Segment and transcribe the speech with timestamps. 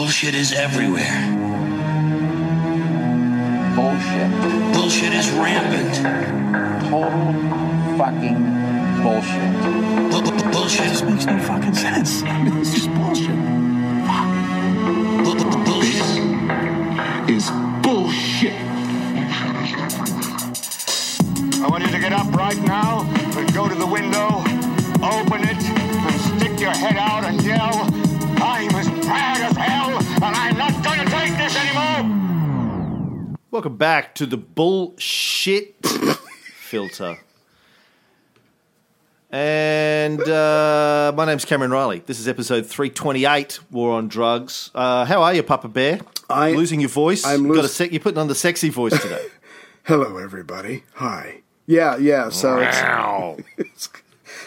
[0.00, 1.20] Bullshit is everywhere.
[3.76, 4.30] Bullshit.
[4.72, 5.94] Bullshit is rampant.
[6.88, 7.32] Total
[7.98, 8.40] fucking
[9.02, 9.52] bullshit.
[10.10, 12.22] Bu- bu- bullshit This makes no fucking sense.
[12.22, 13.36] I mean, it's just bullshit.
[15.22, 16.08] bu- bu- bullshit.
[17.28, 17.50] Is
[17.82, 18.58] bullshit.
[21.62, 23.02] I want you to get up right now
[23.36, 24.38] and go to the window,
[25.04, 27.99] open it, and stick your head out and yell,
[33.60, 37.18] Welcome back to the bullshit filter.
[39.30, 41.98] And uh, my name's Cameron Reilly.
[41.98, 44.70] This is episode 328, War on Drugs.
[44.74, 46.00] Uh, how are you, Papa Bear?
[46.30, 47.26] I'm Losing your voice?
[47.26, 49.26] I'm Got a lose- sec- You're putting on the sexy voice today.
[49.82, 50.84] Hello, everybody.
[50.94, 51.42] Hi.
[51.66, 52.30] Yeah, yeah.
[52.30, 52.78] So it's,
[53.58, 53.90] it's,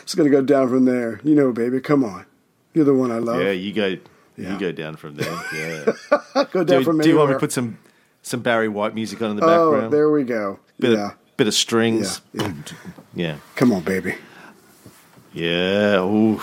[0.02, 1.22] it's going to go down from there.
[1.24, 1.80] You know, baby.
[1.82, 2.26] Come on.
[2.74, 3.40] You're the one I love.
[3.44, 3.96] yeah, you go.
[4.38, 4.54] Yeah.
[4.54, 5.40] You go down from there.
[5.54, 6.46] Yeah.
[6.52, 7.34] go down do, from do you want me anywhere.
[7.36, 7.78] to put some
[8.24, 9.62] some Barry White music on in the background.
[9.62, 9.94] Oh, background?
[9.94, 10.60] there we go.
[10.80, 11.12] bit yeah.
[11.12, 12.22] of bit of strings.
[12.34, 12.54] Yeah, yeah.
[13.14, 13.38] Yeah.
[13.56, 14.16] Come on, baby.
[15.34, 16.00] Yeah.
[16.00, 16.42] Ooh.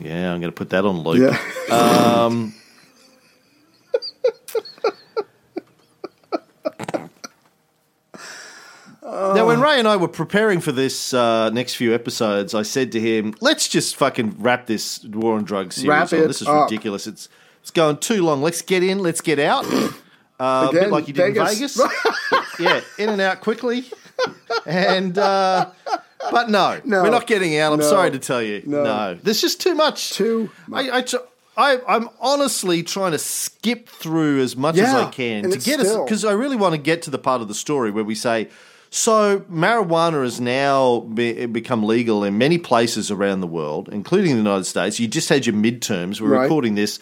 [0.00, 0.32] Yeah.
[0.32, 1.30] I'm going to put that on loop.
[1.68, 1.74] Yeah.
[1.74, 2.54] Um,
[9.02, 12.92] now, when Ray and I were preparing for this uh, next few episodes, I said
[12.92, 15.88] to him, "Let's just fucking wrap this War on Drugs series.
[15.88, 16.26] Wrap on.
[16.28, 17.06] This is up." ridiculous.
[17.06, 17.28] It's
[17.60, 18.40] it's going too long.
[18.40, 19.00] Let's get in.
[19.00, 19.66] Let's get out.
[20.38, 21.78] Uh, a bit like you did Vegas.
[21.78, 22.58] in Vegas.
[22.60, 23.84] yeah, in and out quickly.
[24.66, 25.70] And uh,
[26.30, 27.02] but no, No.
[27.02, 27.72] we're not getting out.
[27.72, 27.88] I'm No.
[27.88, 28.62] sorry to tell you.
[28.66, 28.84] No.
[28.84, 30.10] No, there's just too much.
[30.12, 31.04] Too I, I,
[31.56, 35.80] I, I, am honestly trying to skip through as much as I can to get
[35.80, 38.14] us because I really want to get to the part of the story where we
[38.14, 38.48] say.
[38.90, 44.38] So, marijuana has now be, become legal in many places around the world, including the
[44.38, 44.98] United States.
[44.98, 46.22] You just had your midterms.
[46.22, 46.42] We're Right.
[46.44, 46.98] recording this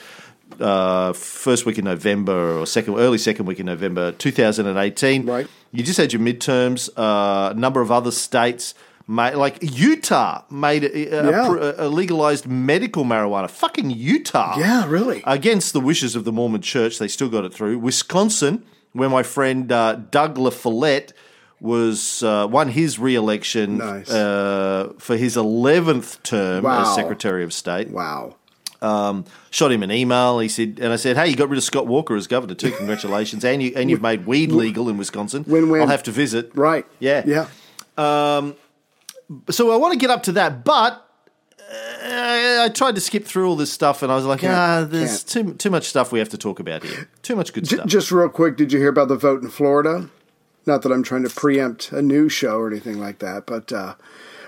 [0.60, 5.26] uh, first week in November or second, early second week in November 2018.
[5.26, 5.46] Right.
[5.72, 6.88] You just had your midterms.
[6.96, 8.74] Uh, a number of other states,
[9.06, 11.54] made, like Utah, made a, Yeah.
[11.54, 13.50] a, a legalized medical marijuana.
[13.50, 14.58] Fucking Utah.
[14.58, 15.22] Yeah, really.
[15.26, 17.78] Against the wishes of the Mormon Church, they still got it through.
[17.78, 21.12] Wisconsin, where my friend uh, Doug LaFollette
[21.60, 24.10] was uh, won his re-election Nice.
[24.10, 26.82] uh, for his eleventh term Wow.
[26.82, 28.36] as Secretary of State Wow.
[28.86, 30.38] Um, shot him an email.
[30.38, 32.70] He said, and I said, "Hey, you got rid of Scott Walker as governor too.
[32.72, 35.44] Congratulations, and you and you've made weed legal in Wisconsin.
[35.46, 35.82] Win-win.
[35.82, 36.50] I'll have to visit.
[36.54, 36.86] Right.
[37.00, 37.22] Yeah.
[37.26, 37.46] Yeah.
[39.50, 41.02] So I want to get up to that, but."
[41.68, 44.86] Uh, I tried to skip through all this stuff, and I was like, Can't- "Ah,
[44.88, 47.08] there's too too much stuff we have to talk about here.
[47.22, 49.48] Too much good J- stuff." just real quick, did you hear about the vote in
[49.50, 50.08] Florida?
[50.64, 53.96] Not that I'm trying to preempt a new show or anything like that, but uh,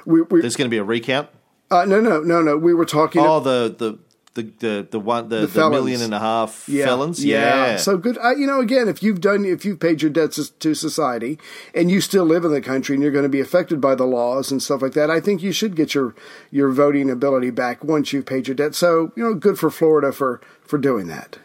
[0.06, 1.28] we, we There's going to be a recount.
[1.72, 2.56] uh, no, no, no, no.
[2.56, 3.20] We were talking.
[3.20, 3.98] Oh, the the
[4.42, 5.72] the the the one the, the, felons.
[5.72, 7.24] million and a half yeah, felons.
[7.24, 7.76] Yeah.
[7.76, 8.16] So good.
[8.18, 11.38] Uh, you know, again, if you've done, if you've paid your debts to society,
[11.74, 14.04] and you still live in the country, and you're going to be affected by the
[14.06, 16.14] laws and stuff like that, I think you should get your
[16.50, 18.74] your voting ability back once you've paid your debt.
[18.74, 21.38] So you know, good for Florida for for doing that.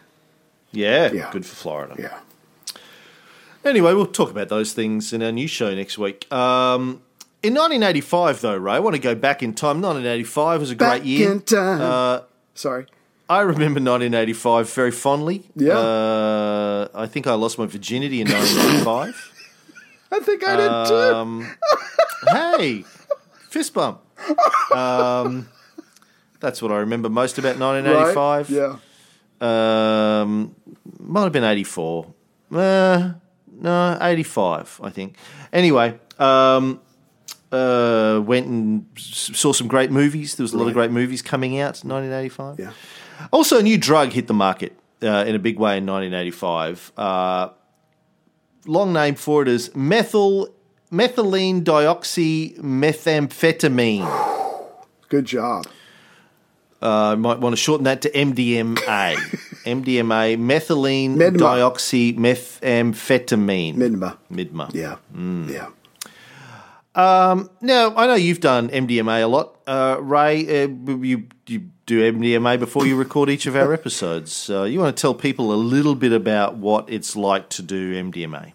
[0.71, 1.31] yeah, Yeah.
[1.31, 1.95] good for Florida.
[1.97, 2.19] Yeah.
[3.65, 6.31] Anyway, we'll talk about those things in our new show next week.
[6.33, 7.01] Um,
[7.41, 9.81] in 1985, though, Ray, I want to go back in time.
[9.81, 11.41] 1985 was a Back great year.
[11.55, 12.21] Uh,
[12.53, 12.85] Sorry.
[13.29, 15.49] I remember 1985 very fondly.
[15.55, 15.77] Yeah.
[15.77, 19.31] Uh, I think I lost my virginity in 1985.
[20.11, 20.95] I think I did too.
[20.95, 21.55] um,
[22.31, 22.83] hey,
[23.49, 24.01] fist bump.
[24.71, 25.49] Um,
[26.39, 28.49] that's what I remember most about 1985.
[28.51, 28.77] Right?
[29.41, 30.21] Yeah.
[30.21, 30.55] Um,
[30.99, 32.13] might have been 84.
[32.53, 33.13] Uh,
[33.59, 35.15] no, 85, I think.
[35.51, 36.79] Anyway, um,
[37.53, 40.35] uh, went and saw some great movies.
[40.35, 42.59] There was a lot of great movies coming out in 1985.
[42.59, 42.71] Yeah.
[43.31, 46.91] Also, a new drug hit the market uh, in a big way in 1985.
[46.97, 47.49] Uh,
[48.65, 50.49] long name for it is methyl
[50.91, 54.63] methylene dioxymethamphetamine.
[55.09, 55.67] Good job.
[56.81, 59.15] I might want to shorten that to MDMA.
[59.63, 61.37] MDMA, methylene Midma.
[61.37, 63.75] dioxymethamphetamine.
[63.75, 64.17] Midma.
[64.29, 64.69] Midma.
[64.73, 64.97] Yeah.
[65.15, 65.49] Mm.
[65.49, 65.69] Yeah.
[66.95, 69.57] Now, I know you've done MDMA a lot.
[69.65, 74.49] Uh, Ray, uh, you, you do MDMA before you record each of our episodes.
[74.49, 77.93] Uh, you want to tell people a little bit about what it's like to do
[77.93, 78.53] MDMA?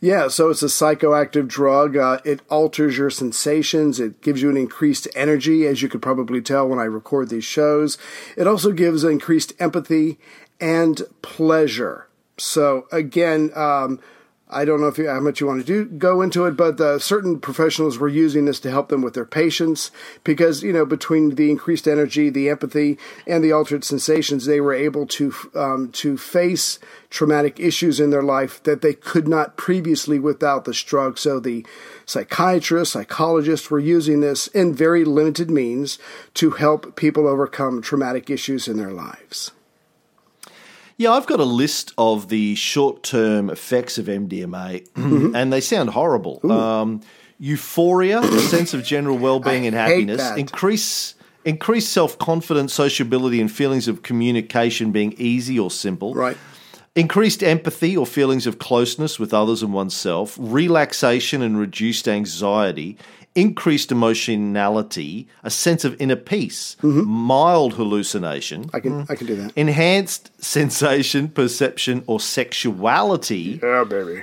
[0.00, 1.96] Yeah, so it's a psychoactive drug.
[1.96, 4.00] Uh, it alters your sensations.
[4.00, 7.44] It gives you an increased energy, as you could probably tell when I record these
[7.44, 7.98] shows.
[8.36, 10.18] It also gives increased empathy
[10.60, 12.08] and pleasure.
[12.38, 14.00] So again, um,
[14.48, 16.80] I don't know if you, how much you want to do go into it, but
[16.80, 19.90] uh, certain professionals were using this to help them with their patients
[20.22, 22.96] because you know between the increased energy, the empathy,
[23.26, 26.78] and the altered sensations, they were able to um, to face
[27.10, 31.18] traumatic issues in their life that they could not previously without this drug.
[31.18, 31.66] So the
[32.04, 35.98] psychiatrists, psychologists were using this in very limited means
[36.34, 39.50] to help people overcome traumatic issues in their lives.
[40.98, 44.88] Yeah, I've got a list of the short term effects of MDMA,
[45.34, 46.40] and they sound horrible.
[46.50, 47.02] Um,
[47.38, 51.14] euphoria, a sense of general well being and happiness, increase.
[51.44, 56.12] Increased self confidence, sociability, and feelings of communication being easy or simple.
[56.12, 56.36] Right.
[56.96, 62.96] Increased empathy or feelings of closeness with others and oneself, relaxation and reduced anxiety,
[63.36, 68.76] increased emotionality, a sense of inner peace, mild hallucination, Mm-hmm.
[68.76, 69.52] I can I can do that.
[69.56, 74.22] enhanced sensation, perception, or sexuality, Yeah, baby.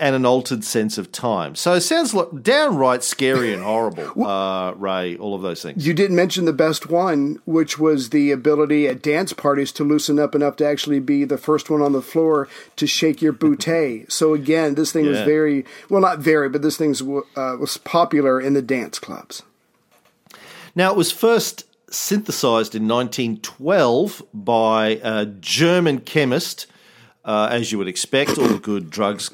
[0.00, 1.54] And an altered sense of time.
[1.54, 5.86] So it sounds like downright scary and horrible, uh, Ray, all of those things.
[5.86, 10.18] You didn't mention the best one, which was the ability at dance parties to loosen
[10.18, 14.10] up enough to actually be the first one on the floor to shake your bootay.
[14.20, 16.94] so again, this thing was very well, not very, but this thing
[17.36, 19.42] uh, was popular in the dance clubs.
[20.74, 26.66] Now, it was first synthesized in 1912 by a German chemist,
[27.24, 28.38] uh, as you would expect.
[28.38, 29.30] All the good drugs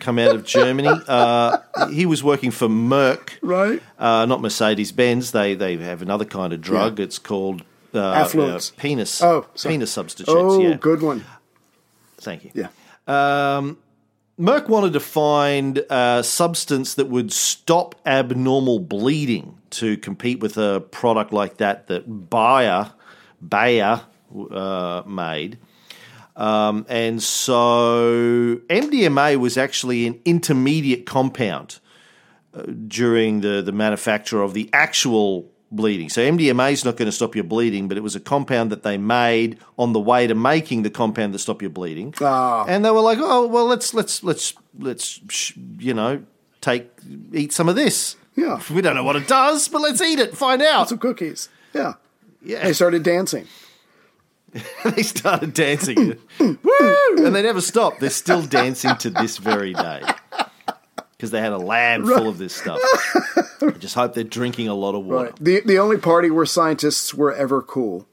[0.00, 0.88] come out of Germany.
[1.08, 1.58] Uh,
[1.90, 3.82] he was working for Merck, Right.
[3.98, 5.32] Uh, not Mercedes Benz.
[5.32, 7.00] They they have another kind of drug.
[7.00, 7.62] It's called
[7.94, 9.22] uh, uh, penis.
[9.22, 9.74] Oh, sorry.
[9.74, 10.30] penis substitutes.
[10.34, 10.74] Oh, yeah.
[10.74, 11.24] good one.
[12.18, 12.50] Thank you.
[12.54, 12.68] Yeah.
[13.06, 13.78] Um,
[14.38, 20.80] Merck wanted to find a substance that would stop abnormal bleeding to compete with a
[20.80, 22.92] product like that that Bayer,
[23.46, 24.02] Bayer
[24.50, 25.58] uh, made.
[26.38, 31.80] Um, and so MDMA was actually an intermediate compound
[32.54, 36.08] uh, during the, the manufacture of the actual bleeding.
[36.08, 38.84] So MDMA is not going to stop your bleeding, but it was a compound that
[38.84, 42.14] they made on the way to making the compound that stop your bleeding.
[42.20, 42.64] Ah.
[42.68, 45.20] And they were like, "Oh, well, let's let's let's let's
[45.78, 46.22] you know
[46.60, 46.88] take
[47.32, 48.14] eat some of this.
[48.36, 48.60] Yeah.
[48.72, 51.48] we don't know what it does, but let's eat it, find out." Some cookies.
[51.74, 51.94] Yeah.
[52.44, 52.62] Yeah.
[52.62, 53.46] They started dancing.
[54.84, 56.18] they started dancing.
[56.40, 56.56] Woo!
[57.18, 58.00] And they never stopped.
[58.00, 60.02] They're still dancing to this very day.
[61.16, 62.80] Because they had a lab full of this stuff.
[63.60, 65.30] I just hope they're drinking a lot of water.
[65.30, 65.36] Right.
[65.40, 68.06] The the only party where scientists were ever cool.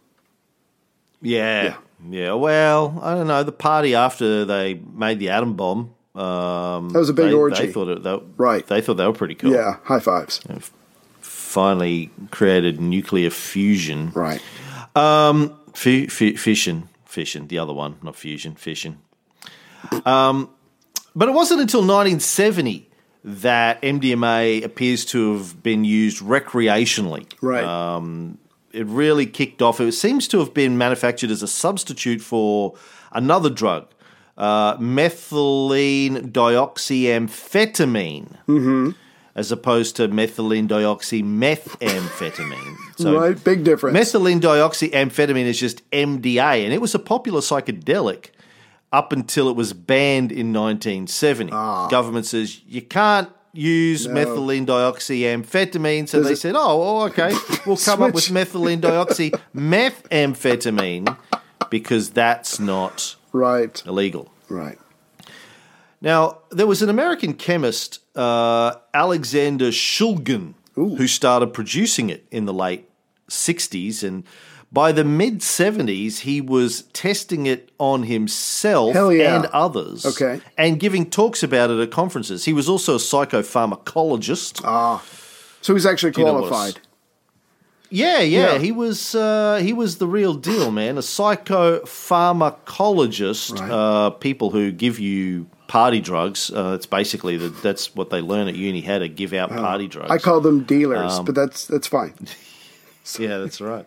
[1.22, 1.76] Yeah.
[2.10, 2.34] yeah.
[2.34, 3.44] Well, I don't know.
[3.44, 5.94] The party after they made the atom bomb.
[6.16, 7.68] Um, That was a big they, orgy.
[7.68, 8.66] They thought it, they, Right.
[8.66, 9.52] They thought they were pretty cool.
[9.52, 9.78] Yeah.
[9.84, 10.42] High fives.
[11.22, 14.12] Finally created nuclear fusion.
[14.16, 14.42] Right.
[14.96, 17.48] Um, f- f- fission, fission.
[17.48, 19.00] The other one, not fusion, fission.
[20.06, 20.50] Um,
[21.16, 22.89] but it wasn't until 1970
[23.24, 27.31] that MDMA appears to have been used recreationally.
[27.42, 27.63] Right.
[27.63, 28.38] Um,
[28.72, 29.80] it really kicked off.
[29.80, 32.75] It seems to have been manufactured as a substitute for
[33.13, 33.88] another drug,
[34.38, 38.95] uh, methylene dioxyamphetamine,
[39.36, 42.76] as opposed to methylene dioxymethamphetamine.
[42.98, 43.44] So right.
[43.44, 43.98] Big difference.
[43.98, 48.28] Methylene dioxyamphetamine is just MDA, and it was a popular psychedelic
[48.92, 51.52] up until it was banned in 1970.
[51.54, 51.88] Ah.
[51.90, 57.34] Government says you can't use methylene dioxyamphetamine, so Does they it- said, "Oh, okay,
[57.66, 61.18] we'll come up with methylene dioxymethamphetamine
[61.70, 63.82] because that's not right.
[63.86, 64.78] illegal." Right.
[66.01, 72.53] Now, there was an American chemist, uh, Alexander Shulgin, who started producing it in the
[72.53, 72.89] late
[73.29, 74.03] 60s.
[74.03, 74.24] And
[74.72, 79.36] by the mid 70s, he was testing it on himself yeah.
[79.36, 80.05] and others.
[80.05, 80.41] Okay.
[80.57, 82.45] And giving talks about it at conferences.
[82.45, 84.62] He was also a psychopharmacologist.
[84.65, 85.03] Ah,
[85.62, 86.81] So he's actually you know what a s- qualified.
[87.89, 88.60] Yeah, yeah, Yeah.
[88.60, 90.98] he was uh, he was the real deal, man.
[90.98, 93.72] A psychopharmacologist, Right.
[93.72, 96.51] uh, people who give you party drugs.
[96.51, 99.88] Uh, it's basically the, that's what they learn at uni how to give out party
[99.88, 100.12] drugs.
[100.12, 102.13] I call them dealers, Um, but that's that's fine.
[103.20, 103.86] yeah, that's right.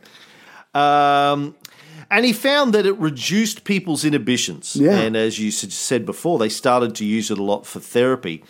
[0.75, 1.55] Um,
[2.11, 4.77] and he found that it reduced people's inhibitions.
[4.77, 4.99] Yeah.
[4.99, 8.45] And as you said before, they started to use it a lot for therapy.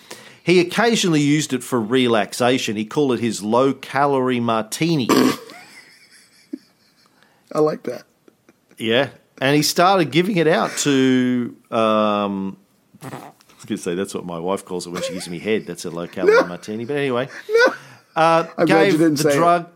[0.48, 2.76] He occasionally used it for relaxation.
[2.76, 5.06] He called it his low calorie martini.
[7.52, 8.04] I like that.
[8.78, 9.10] Yeah,
[9.42, 11.54] and he started giving it out to.
[11.70, 12.56] Um,
[13.02, 15.38] I was going to say that's what my wife calls it when she gives me
[15.38, 15.66] head.
[15.66, 16.86] That's a low calorie martini.
[16.86, 17.28] But anyway,
[18.16, 19.36] uh, I'm glad you gave didn't the say it.
[19.36, 19.68] drug.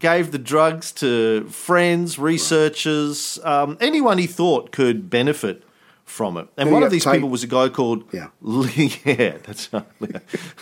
[0.00, 5.62] Gave the drugs to friends, researchers, um, anyone he thought could benefit
[6.04, 6.48] from it.
[6.56, 8.28] And one of these people was a guy called Yeah.
[8.76, 9.84] yeah, that's right.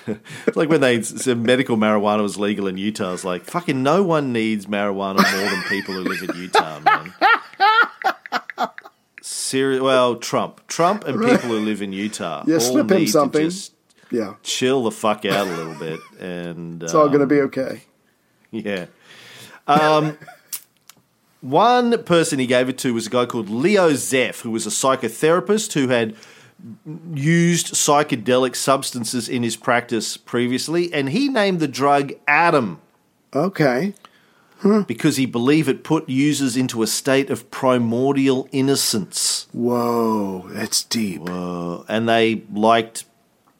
[0.06, 3.12] it's like when they said medical marijuana was legal in Utah.
[3.12, 7.12] It's like fucking no one needs marijuana more than people who live in Utah, man.
[9.20, 12.42] Seri- well, Trump, Trump, and people who live in Utah.
[12.46, 13.42] Yeah, all slip him something.
[13.50, 13.72] just
[14.10, 17.82] Yeah, chill the fuck out a little bit, and it's all going to be okay.
[18.50, 18.86] yeah.
[19.66, 20.18] Um,
[21.42, 24.70] one person he gave it to was a guy called Leo Zeff, who was a
[24.70, 26.14] psychotherapist who had
[27.12, 32.80] used psychedelic substances in his practice previously, and he named the drug Adam
[33.34, 33.94] Okay.
[34.86, 41.22] because he believed it put users into a state of primordial innocence, Whoa, that's deep.
[41.28, 43.04] uh, and they liked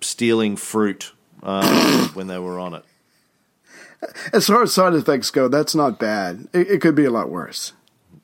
[0.00, 1.12] stealing fruit
[1.42, 2.84] uh, when they were on it.
[4.32, 6.48] As far as side effects go, that's not bad.
[6.52, 7.72] It, it could be a lot worse.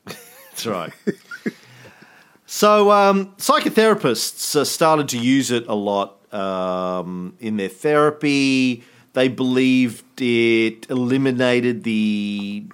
[0.05, 0.93] That's right.
[2.45, 8.83] so, um, psychotherapists uh, started to use it a lot um, in their therapy.
[9.13, 12.65] They believed it eliminated the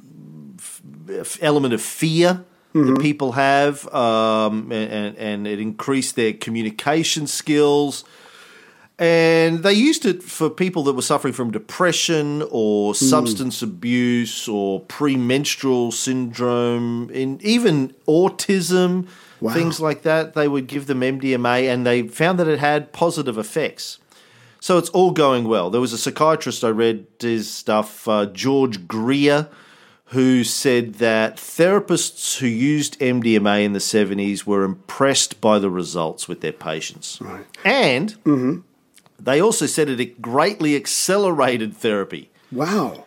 [0.57, 2.43] f- element of fear
[2.73, 8.03] that people have, um, and, and, and it increased their communication skills.
[8.97, 14.79] And they used it for people that were suffering from depression or substance abuse or
[14.81, 19.07] premenstrual syndrome, and even autism,
[19.41, 19.53] Wow.
[19.53, 20.33] things like that.
[20.33, 23.99] They would give them MDMA, and they found that it had positive effects.
[24.61, 25.69] So it's all going well.
[25.69, 29.49] There was a psychiatrist I read his stuff, uh, George Greer,
[30.05, 36.27] who said that therapists who used MDMA in the 70s were impressed by the results
[36.29, 37.19] with their patients.
[37.65, 38.15] And
[39.19, 42.29] they also said it greatly accelerated therapy.
[42.51, 43.05] Wow.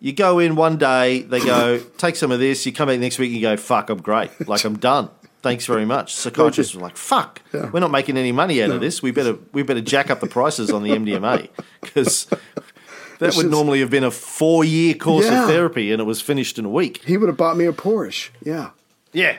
[0.00, 3.18] You go in one day, they go, take some of this, you come back next
[3.18, 4.48] week, and you go, fuck, I'm great.
[4.48, 5.10] Like, I'm done.
[5.42, 6.14] Thanks very much.
[6.14, 7.70] Psychiatrists were like, fuck, Yeah.
[7.70, 9.02] we're not making any money out of this.
[9.02, 11.48] We better, we better jack up the prices on the MDMA
[11.80, 12.24] because
[13.18, 15.42] that would is- normally have been a four year course Yeah.
[15.42, 17.02] of therapy and it was finished in a week.
[17.04, 18.30] He would have bought me a Porsche.
[18.42, 18.70] Yeah.
[19.12, 19.38] Yeah.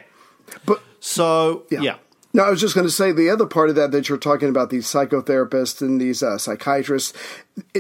[0.66, 1.82] But So, Yeah.
[1.82, 1.96] yeah.
[2.36, 4.50] No, I was just going to say the other part of that that you're talking
[4.50, 7.14] about these psychotherapists and these uh, psychiatrists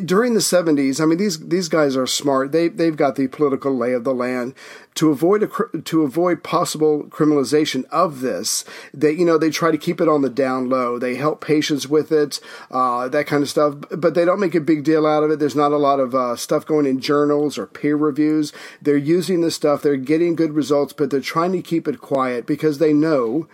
[0.05, 1.01] during the 70s.
[1.01, 2.51] I mean, these these guys are smart.
[2.51, 4.53] They they've got the political lay of the land
[4.93, 8.63] to avoid a, to avoid possible criminalization of this.
[8.93, 10.99] They you know they try to keep it on the down low.
[10.99, 13.73] They help patients with it, uh, that kind of stuff.
[13.89, 15.39] But they don't make a big deal out of it.
[15.39, 18.53] There's not a lot of uh, stuff going in journals or peer reviews.
[18.83, 19.81] They're using this stuff.
[19.81, 23.47] They're getting good results, but they're trying to keep it quiet because they know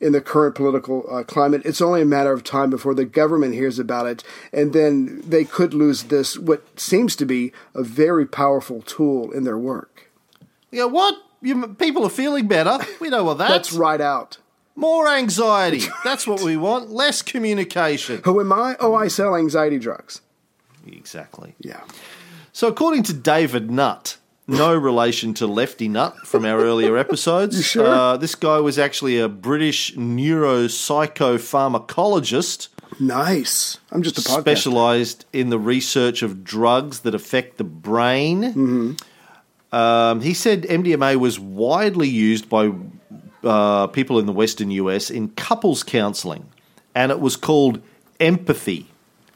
[0.00, 1.62] in the current political uh, climate.
[1.64, 5.44] It's only a matter of time before the government hears about it, and then they
[5.44, 10.10] could lose this, what seems to be a very powerful tool in their work.
[10.70, 11.14] You go, what?
[11.42, 12.78] You, people are feeling better.
[13.00, 13.50] We know what that's.
[13.50, 14.38] That's right out.
[14.76, 15.82] More anxiety.
[16.04, 16.90] That's what we want.
[16.90, 18.20] Less communication.
[18.24, 18.76] Who am I?
[18.80, 20.22] Oh, I sell anxiety drugs.
[20.86, 21.54] Exactly.
[21.58, 21.80] Yeah.
[22.52, 24.16] So, according to David Nutt,
[24.50, 27.86] no relation to Lefty Nut from our earlier episodes, sure?
[27.86, 33.78] uh, this guy was actually a British neuropsychopharmacologist Nice.
[33.92, 34.40] I'm just a podcast.
[34.40, 38.96] specialized in the research of drugs that affect the brain.
[39.72, 42.72] Um, he said MDMA was widely used by
[43.44, 46.48] uh, people in the Western US in couples counseling,
[46.94, 47.80] and it was called
[48.18, 48.88] empathy.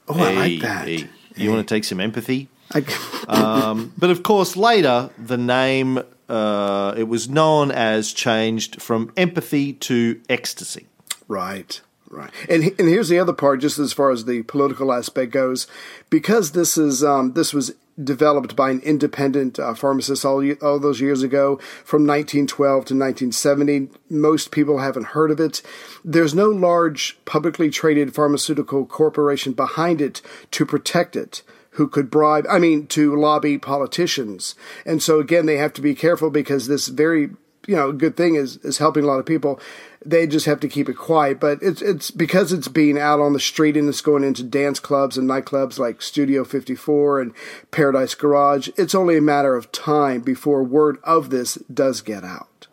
[0.08, 0.88] Oh, I like Hey, that.
[0.88, 2.48] hey, You want to take some empathy?
[2.72, 2.84] I,
[3.28, 9.72] Um, but of course, later the name uh, it was known as changed from empathy
[9.74, 10.86] to ecstasy.
[11.28, 12.30] Right, right.
[12.48, 15.66] And and here's the other part, just as far as the political aspect goes,
[16.10, 21.00] because this is um, this was developed by an independent uh, pharmacist all all those
[21.00, 23.88] years ago, from 1912 to 1970.
[24.08, 25.62] Most people haven't heard of it.
[26.04, 31.42] There's no large publicly traded pharmaceutical corporation behind it to protect it
[31.74, 34.54] who could bribe, I mean, to lobby politicians.
[34.86, 37.30] And so again, they have to be careful because this very,
[37.66, 39.60] you know, good thing is, is helping a lot of people.
[40.06, 41.40] They just have to keep it quiet.
[41.40, 44.78] But it's, it's because it's being out on the street and it's going into dance
[44.78, 47.32] clubs and nightclubs like Studio 54 and
[47.72, 48.68] Paradise Garage.
[48.76, 52.68] It's only a matter of time before word of this does get out.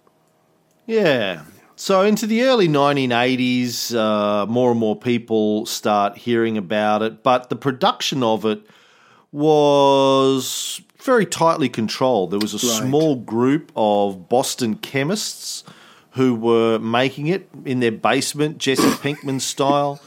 [0.86, 1.44] Yeah.
[1.76, 7.50] So into the early 1980s, uh, more and more people start hearing about it, but
[7.50, 8.62] the production of it
[9.32, 12.32] was very tightly controlled.
[12.32, 12.88] There was a Right.
[12.88, 15.64] small group of Boston chemists
[16.12, 20.00] who were making it in their basement, Jesse Pinkman style.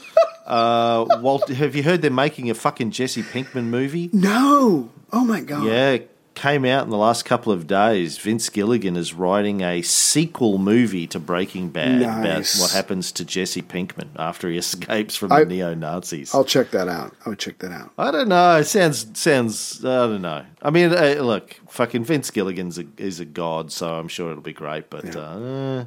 [0.45, 4.09] Uh, Walt, have you heard they're making a fucking Jesse Pinkman movie?
[4.13, 4.89] No!
[5.11, 5.65] Oh my God.
[5.65, 5.97] Yeah,
[6.35, 8.17] came out in the last couple of days.
[8.17, 12.55] Vince Gilligan is writing a sequel movie to Breaking Bad Nice.
[12.55, 16.35] about what happens to Jesse Pinkman after he escapes from I- the neo Nazis.
[16.35, 17.15] I'll check that out.
[17.25, 17.91] I would check that out.
[17.97, 18.57] I don't know.
[18.57, 19.83] It sounds sounds.
[19.83, 20.45] I don't know.
[20.61, 24.43] I mean, uh, look, fucking Vince Gilligan's a, is a god, so I'm sure it'll
[24.43, 24.89] be great.
[24.89, 25.85] But uh,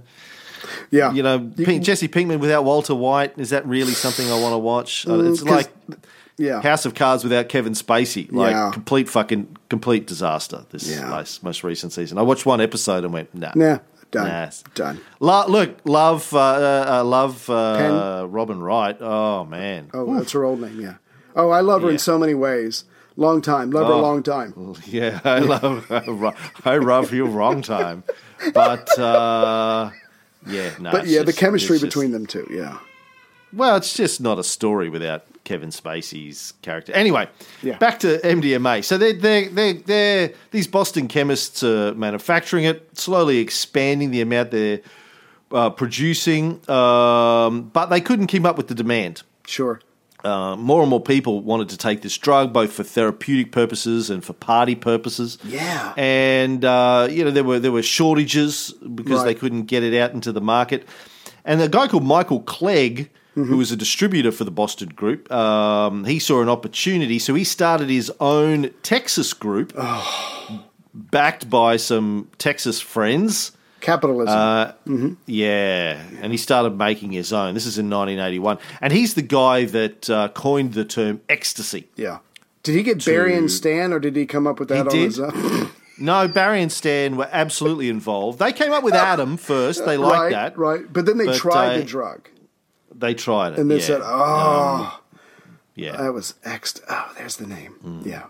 [0.90, 4.55] Yeah, you know, Pink, Jesse Pinkman without Walter White is that really something I want
[4.55, 5.07] to watch?
[5.07, 5.73] It's it's 'cause- like
[6.38, 6.62] yeah.
[6.62, 8.71] House of Cards without Kevin Spacey, like Yeah.
[8.73, 10.64] complete fucking complete disaster.
[10.71, 11.09] This Yeah.
[11.11, 13.78] most, most recent season, I watched one episode and went, nah, Nah,
[14.11, 14.26] done.
[14.28, 14.50] Nah.
[14.75, 15.00] Done.
[15.21, 18.97] Lo- look, love, uh, uh, uh, love uh, Robin Wright.
[19.00, 20.80] Oh man, Oh, that's her old name.
[20.80, 20.95] Yeah.
[21.37, 21.92] Oh, I love her Yeah.
[21.95, 22.85] in so many ways.
[23.16, 23.71] Long time.
[23.73, 24.00] Love her a Oh.
[24.00, 24.54] long time.
[24.87, 25.87] Yeah, I love
[26.64, 28.04] I love you wrong time,
[28.54, 29.90] but uh,
[30.47, 30.92] yeah, no.
[30.92, 32.47] But yeah, the chemistry it's just- between them two.
[32.50, 32.78] Yeah.
[33.52, 36.93] Well, it's just not a story without Kevin Spacey's character.
[36.93, 37.26] Anyway,
[37.62, 37.78] Yeah.
[37.78, 38.83] back to MDMA.
[38.85, 44.50] So they're they they they're these Boston chemists are manufacturing it, slowly expanding the amount
[44.50, 44.81] they're
[45.50, 49.23] uh, producing, um, but they couldn't keep up with the demand.
[49.47, 49.81] Sure.
[50.23, 54.23] Uh, more and more people wanted to take this drug, both for therapeutic purposes and
[54.23, 55.38] for party purposes.
[55.45, 55.95] Yeah.
[55.97, 60.12] and uh, you know there were there were shortages because they couldn't get it out
[60.12, 60.87] into the market.
[61.47, 63.50] And a guy called Michael Clegg, Mm-hmm.
[63.52, 67.45] who was a distributor for the Boston Group, um, he saw an opportunity, so he
[67.45, 70.64] started his own Texas group, Oh.
[70.92, 73.52] backed by some Texas friends.
[73.80, 74.35] Capitalism.
[74.37, 75.12] Uh, Mm-hmm.
[75.26, 77.54] Yeah, and he started making his own.
[77.54, 81.88] This is in 1981, and he's the guy that uh, coined the term ecstasy.
[81.97, 82.18] yeah.
[82.64, 85.04] Did he get Barry and Stan, or did he come up with that on did.
[85.04, 85.71] his own?
[86.00, 88.38] No, Barry and Stan were absolutely involved.
[88.38, 89.85] They came up with Adam first.
[89.85, 90.57] They liked right, that.
[90.57, 90.92] right.
[90.92, 92.28] But then they But, tried uh, the drug,
[92.95, 93.59] They tried it.
[93.59, 93.83] and they yeah.
[93.83, 95.00] said, "Oh,
[95.75, 95.97] yeah.
[95.97, 97.75] that was X." Oh, there's the name.
[97.85, 98.07] Mm.
[98.07, 98.25] Yeah,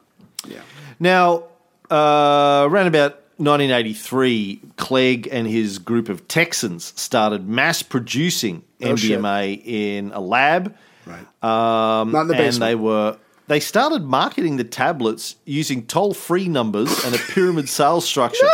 [0.47, 0.61] yeah.
[1.01, 1.45] Now,
[1.91, 9.19] uh, around about 1983, Clegg and his group of Texans started mass producing Oh, shit.
[9.21, 10.75] MDMA in a lab.
[11.07, 11.21] Right.
[11.43, 16.49] Um, Not in the and they were they started marketing the tablets using toll free
[16.49, 18.47] numbers and a pyramid sales structure.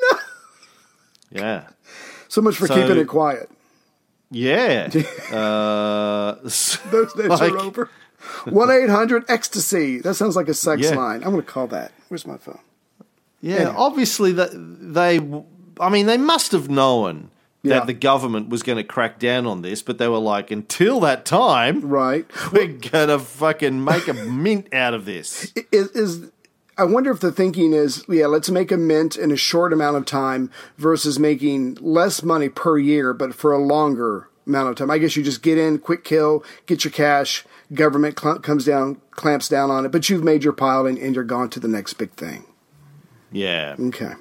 [0.00, 0.18] no.
[1.30, 1.64] Yeah.
[2.28, 3.48] So much for So- keeping it quiet.
[4.36, 4.88] Yeah.
[5.32, 7.90] uh, Those days like- are over.
[8.46, 9.98] One eight hundred ecstasy.
[10.00, 10.96] That sounds like a sex Yeah.
[10.96, 11.22] line.
[11.22, 11.92] I'm going to call that.
[12.08, 12.58] Where's my phone?
[13.40, 13.74] Yeah, Anyway.
[13.76, 15.18] obviously that they,
[15.80, 17.30] I mean, they must have known
[17.62, 17.84] that Yeah.
[17.84, 21.24] the government was going to crack down on this, but they were like, until that
[21.24, 22.26] time, Right.
[22.52, 25.52] we're gonna fucking make a mint out of this.
[25.70, 26.30] is, is
[26.78, 29.96] I wonder if the thinking is, yeah, let's make a mint in a short amount
[29.96, 34.90] of time versus making less money per year, but for a longer amount of time.
[34.90, 37.44] I guess you just get in, quick kill, get your cash.
[37.72, 41.14] Government cl- comes down, clamps down on it, but you've made your pile and, and
[41.14, 42.44] you're gone to the next big thing.
[43.32, 43.74] Yeah.
[43.80, 44.12] Okay.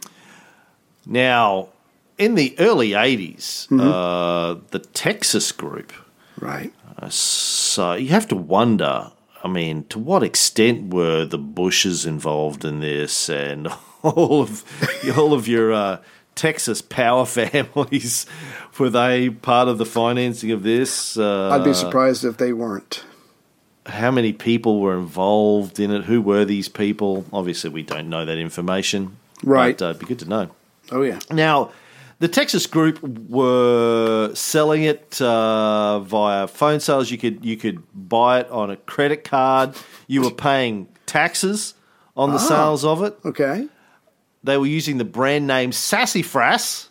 [1.05, 1.69] Now,
[2.17, 3.79] in the early '80s, Mm-hmm.
[3.81, 5.91] uh, the Texas group.
[6.39, 6.73] Right.
[7.09, 9.11] So you have to wonder.
[9.45, 13.67] I mean, to what extent were the Bushes involved in this, and
[14.01, 14.63] all of
[15.17, 16.01] all of your uh,
[16.33, 18.25] Texas power families?
[18.79, 21.15] Were they part of the financing of this?
[21.15, 23.03] Uh, I'd be surprised if they weren't.
[23.85, 26.05] how many people were involved in it?
[26.05, 27.23] Who were these people?
[27.31, 29.17] Obviously, we don't know that information.
[29.43, 29.77] Right.
[29.77, 30.49] But, uh, it'd be good to know.
[30.91, 31.19] Oh, yeah.
[31.29, 31.71] Now,
[32.25, 37.11] the Texas group were selling it uh, via phone sales.
[37.11, 39.75] You could you could buy it on a credit card.
[40.07, 41.75] You were paying taxes
[42.17, 43.15] on the sales of it.
[43.23, 43.67] Okay.
[44.43, 46.89] They were using the brand name Sassafras,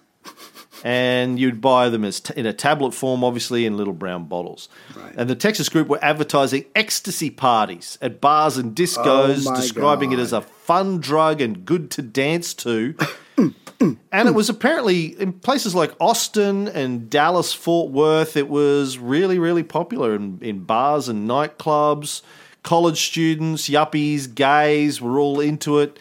[0.85, 4.69] and you'd buy them as t- in a tablet form, obviously in little brown bottles.
[4.95, 5.15] Right.
[5.17, 10.21] And the Texas group were advertising ecstasy parties at bars and discos, Oh describing it
[10.21, 12.95] as a fun drug and good to dance to.
[14.13, 19.39] and it was apparently in places like Austin and Dallas, Fort Worth, it was really,
[19.39, 22.23] really popular in, in bars and nightclubs.
[22.63, 25.99] College students, yuppies, gays were all into it.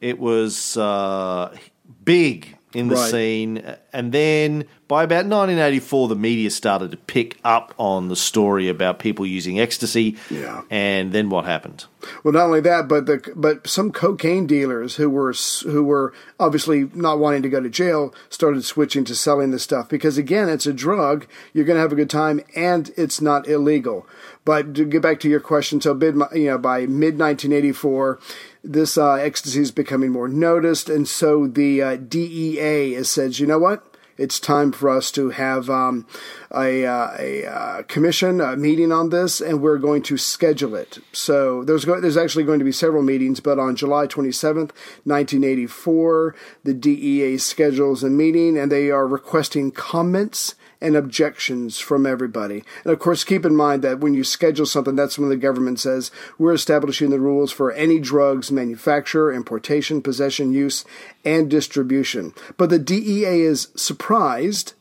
[0.00, 1.56] It was uh,
[2.04, 3.10] big in the Right.
[3.10, 3.62] scene.
[3.92, 8.98] And then by about 1984, the media started to pick up on the story about
[8.98, 10.16] people using ecstasy.
[10.30, 10.62] Yeah.
[10.70, 11.84] And then what happened?
[12.22, 15.32] Well, not only that, but the but some cocaine dealers who were
[15.64, 19.88] who were obviously not wanting to go to jail started switching to selling this stuff
[19.88, 21.26] because again, it's a drug.
[21.54, 24.06] You're going to have a good time, and it's not illegal.
[24.44, 28.18] But to get back to your question, so mid, you know, by mid 1984,
[28.62, 33.58] this uh, ecstasy is becoming more noticed, and so the uh, DEA said, you know
[33.58, 33.84] what?
[34.16, 36.06] It's time for us to have um,
[36.52, 40.98] a, uh, a uh, commission a meeting on this, and we're going to schedule it.
[41.12, 44.70] So there's go- there's actually going to be several meetings, but on July 27th,
[45.04, 50.54] 1984, the DEA schedules a meeting, and they are requesting comments
[50.84, 52.62] and objections from everybody.
[52.84, 55.80] And of course, keep in mind that when you schedule something, that's when the government
[55.80, 60.84] says we're establishing the rules for any drugs manufacture, importation, possession, use,
[61.24, 62.34] and distribution.
[62.58, 64.74] But the DEA is surprised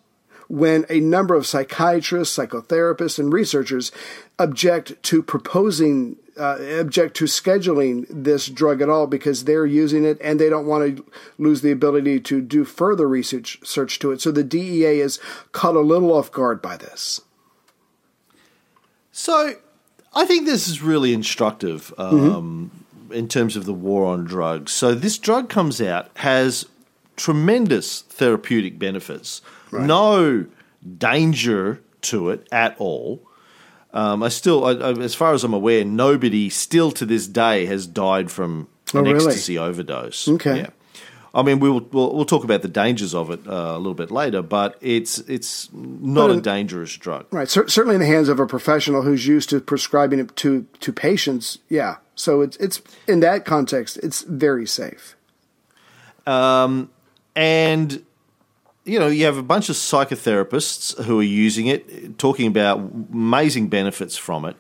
[0.50, 3.92] when a number of psychiatrists, psychotherapists, and researchers
[4.38, 10.18] object to proposing, uh, object to scheduling this drug at all because they're using it
[10.22, 11.06] and they don't want to
[11.38, 14.22] lose the ability to do further research search to it.
[14.22, 15.20] So the DEA is
[15.52, 17.22] caught a little off guard by this.
[19.12, 19.54] So
[20.16, 22.72] I think this is really instructive um,
[23.12, 24.72] in terms of the war on drugs.
[24.72, 26.66] So this drug comes out, has
[27.16, 29.42] tremendous therapeutic benefits,
[29.72, 30.46] no
[30.98, 33.22] danger to it at all.
[33.94, 37.66] Um, I still, I, I, as far as I'm aware, nobody still to this day
[37.68, 39.26] has died from Oh, an really?
[39.26, 40.28] ecstasy overdose.
[40.28, 40.58] Okay.
[40.58, 40.70] Yeah.
[41.34, 43.96] I mean, we will we'll, we'll talk about the dangers of it uh, a little
[43.96, 47.26] bit later, but it's it's not a dangerous drug.
[47.32, 47.50] Right.
[47.50, 50.94] Cer- certainly in the hands of a professional who's used to prescribing it to, to
[50.94, 51.58] patients.
[51.70, 51.96] Yeah.
[52.14, 55.16] So it's, it's in that context, it's very safe.
[56.28, 56.92] Um,
[57.36, 58.06] and
[58.86, 62.80] you know you have a bunch of psychotherapists who are using it, talking about
[63.12, 64.56] amazing benefits from it.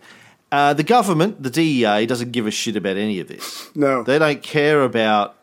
[0.52, 3.70] Uh, the government, the DEA, doesn't give a shit about any of this.
[3.76, 4.04] No.
[4.04, 5.36] they don't care about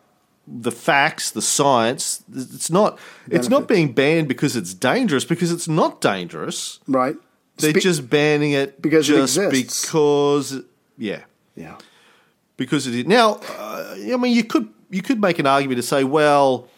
[0.46, 2.22] the facts, the science.
[2.34, 2.98] It's not.
[3.28, 5.24] It's not being banned because it's dangerous.
[5.24, 6.78] Because it's not dangerous.
[6.86, 7.16] Right.
[7.56, 9.86] They're Spe- just banning it Because it just exists.
[9.90, 10.62] because.
[10.96, 11.20] Yeah
[11.56, 11.76] Yeah.
[12.56, 13.40] because it is now.
[13.58, 16.68] Uh, I mean, you could you could make an argument to say, well,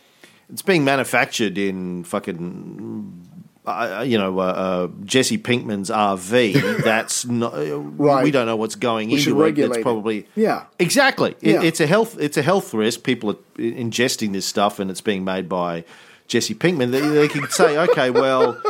[0.52, 3.18] it's being manufactured in fucking.
[3.64, 6.82] Uh, you know, uh, uh, Jesse Pinkman's RV.
[6.84, 7.52] That's not.
[7.56, 8.24] Right.
[8.24, 9.44] We don't know what's going We into it.
[9.44, 9.82] regulate That's it.
[9.82, 10.64] probably Yeah.
[10.80, 11.36] exactly.
[11.40, 11.62] It, Yeah.
[11.62, 12.16] it's a health.
[12.18, 13.04] It's a health risk.
[13.04, 15.84] People are ingesting this stuff, and it's being made by
[16.26, 16.90] Jesse Pinkman.
[16.90, 18.60] They, they could say, okay, well,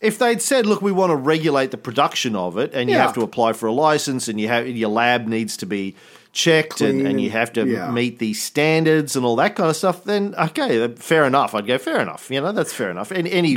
[0.00, 3.02] if they'd said, look, we want to regulate the production of it, and you Yeah.
[3.02, 5.94] have to apply for a license, and you have your lab needs to be
[6.34, 7.90] checked, and, Clean and you have to yeah.
[7.90, 11.54] meet these standards and all that kind of stuff, then okay, fair enough.
[11.54, 12.30] I'd go fair enough.
[12.30, 13.10] You know, that's fair enough.
[13.10, 13.56] And any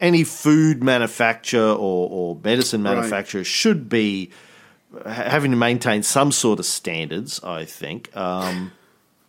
[0.00, 2.94] any food manufacturer or, or medicine Right.
[2.96, 4.30] manufacturer should be
[5.06, 7.42] having to maintain some sort of standards.
[7.44, 8.14] I think.
[8.16, 8.72] Um,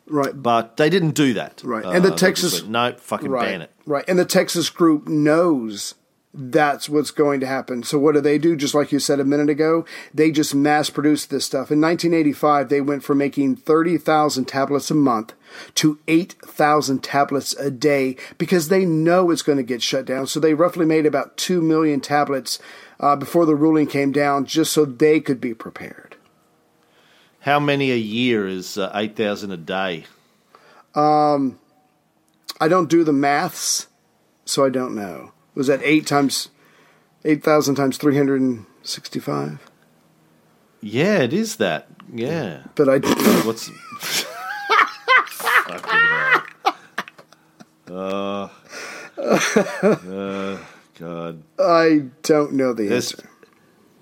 [0.09, 0.31] Right.
[0.41, 1.61] but they didn't do that.
[1.65, 1.83] Right.
[1.83, 3.45] Uh, And the Texas- no, fucking right.
[3.45, 3.71] ban it.
[3.85, 4.05] Right.
[4.07, 5.95] And the Texas group knows
[6.37, 7.81] that's what's going to happen.
[7.81, 8.55] So what do they do?
[8.55, 11.71] Just like you said a minute ago, they just mass produce this stuff.
[11.71, 15.33] In 1985, they went from making 30,000 tablets a month
[15.75, 20.27] to 8,000 tablets a day because they know it's going to get shut down.
[20.27, 22.59] So they roughly made about 2 million tablets
[22.99, 26.15] uh, before the ruling came down just so they could be prepared.
[27.41, 30.05] How many a year is uh, eight thousand a day?
[30.95, 31.59] Um,
[32.59, 33.87] I don't do the maths,
[34.43, 35.31] so I don't know.
[35.57, 36.49] Was that eight times,
[37.25, 39.59] 8,000 times 365?
[40.81, 41.87] Yeah, it is that.
[42.13, 42.63] Yeah.
[42.75, 42.97] But I,
[43.43, 43.71] What's.
[47.89, 48.49] Uh,
[49.17, 50.57] uh,
[50.99, 51.43] God.
[51.59, 53.29] I don't know the answer.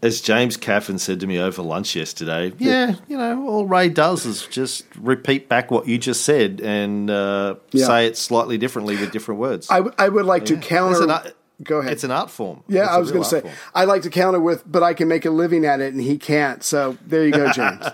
[0.01, 4.25] As James Caffin said to me over lunch yesterday, yeah, you know, all Ray does
[4.25, 7.85] is just repeat back what you just said and uh, Yeah.
[7.87, 9.67] say it slightly differently with different words.
[9.71, 11.09] I, w- I would like to counter.
[11.09, 11.31] An
[11.63, 11.93] go ahead.
[11.93, 12.63] It's an art form.
[12.67, 13.53] yeah, It's I was going to say, form.
[13.73, 16.17] I like to counter with, but I can make a living at it and he
[16.17, 16.63] can't.
[16.63, 17.85] So there you go, James.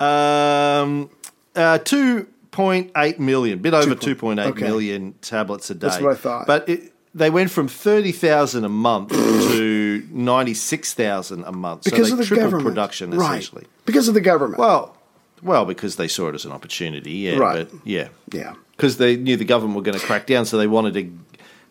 [0.00, 1.10] Um,
[1.54, 4.64] uh, two point eight million, bit over two point eight okay.
[4.64, 5.88] million tablets a day.
[5.88, 6.46] That's what I thought.
[6.46, 11.84] But it, they went from thirty thousand a month to ninety six thousand a month.
[11.84, 12.64] because so of the government.
[12.66, 13.38] production right.
[13.38, 13.66] essentially.
[13.86, 14.58] Because of the government.
[14.58, 14.96] Well,
[15.42, 17.12] well, because they saw it as an opportunity.
[17.12, 17.68] Yeah, Right.
[17.70, 18.54] but yeah, yeah.
[18.72, 21.02] because they knew the government were going to crack down, so they wanted to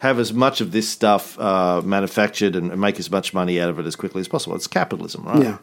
[0.02, 3.78] have as much of this stuff uh, manufactured and, make as much money out of
[3.78, 4.56] it as quickly as possible.
[4.56, 5.44] It's capitalism, right?
[5.44, 5.58] Yeah.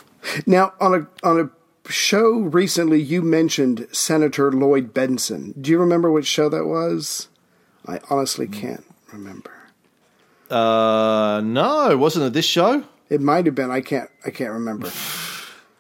[0.47, 5.61] Now, on a on a show recently, you mentioned Senator Lloyd Bentsen.
[5.61, 7.27] Do you remember which show that was?
[7.85, 9.51] I honestly can't remember.
[10.49, 12.85] Uh, no, wasn't it this show?
[13.11, 13.73] It might have been.
[13.73, 14.09] I can't.
[14.25, 14.93] I can't remember.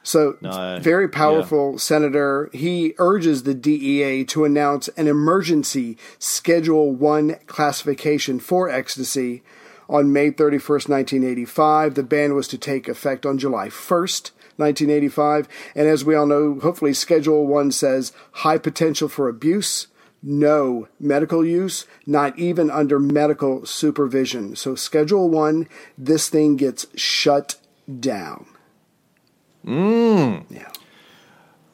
[0.08, 2.48] So, No, very powerful senator.
[2.54, 9.42] He urges the DEA to announce an emergency Schedule One classification for ecstasy
[9.86, 11.94] on May thirty first, nineteen eighty five.
[11.94, 14.32] The ban was to take effect on July first.
[14.56, 19.86] 1985, and as we all know, hopefully Schedule 1 says high potential for abuse,
[20.20, 24.56] no medical use, not even under medical supervision.
[24.56, 27.54] So, Schedule 1, this thing gets shut
[28.00, 28.46] down.
[29.68, 30.44] Mm.
[30.50, 30.70] Yeah.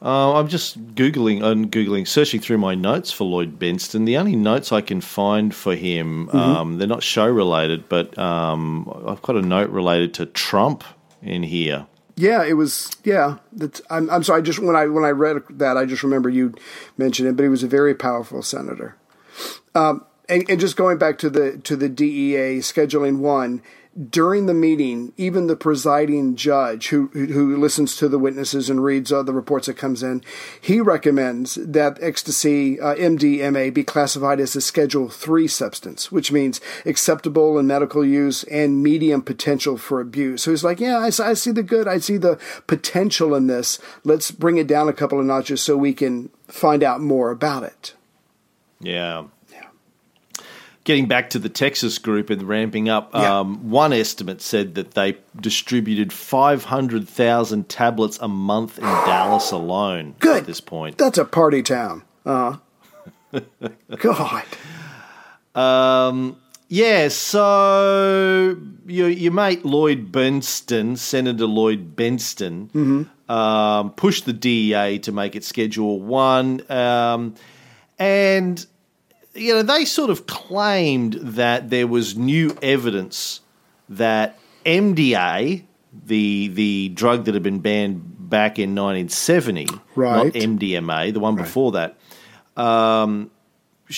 [0.01, 4.05] Uh, I'm just googling and googling, searching through my notes for Lloyd Bentsen.
[4.05, 6.37] The only notes I can find for him, Mm-hmm.
[6.37, 10.83] um, they're not show related, but um, I've got a note related to Trump
[11.23, 11.87] in here.
[12.17, 12.91] Yeah, it was.
[13.03, 14.09] Yeah, that's, I'm.
[14.09, 14.41] I'm sorry.
[14.43, 16.53] Just when I when I read that, I just remember you
[16.97, 17.35] mentioned it.
[17.35, 18.95] But he was a very powerful senator.
[19.73, 23.61] Um, and, and just going back to the to the DEA scheduling one
[24.09, 29.11] during the meeting, even the presiding judge who who, listens to the witnesses and reads
[29.11, 30.21] uh, the reports that comes in,
[30.59, 36.59] he recommends that ecstasy uh, MDMA be classified as a Schedule Three substance, which means
[36.85, 40.43] acceptable in medical use and medium potential for abuse.
[40.43, 43.79] So he's like, yeah, I see the good, I see the potential in this.
[44.03, 47.63] Let's bring it down a couple of notches so we can find out more about
[47.63, 47.93] it.
[48.81, 49.25] Yeah.
[50.85, 53.39] Getting back to the Texas group and ramping up, Yeah.
[53.39, 60.37] um, one estimate said that they distributed 500,000 tablets a month in Dallas alone Good.
[60.37, 60.97] at this point.
[60.99, 62.03] That's a party town.
[62.25, 62.57] Uh,
[63.97, 64.43] God.
[65.55, 74.99] Um, yeah, so your, your mate Lloyd Bentsen, Senator Lloyd Bentsen, um, pushed the DEA
[74.99, 76.71] to make it Schedule 1.
[76.71, 77.33] Um,
[77.97, 78.65] and,
[79.35, 83.41] you know, they sort of claimed that there was new evidence
[83.89, 85.63] that MDA,
[86.05, 90.25] the, the drug that had been banned back in 1970, Right.
[90.25, 91.97] not MDMA, the one before that,
[92.57, 93.29] um,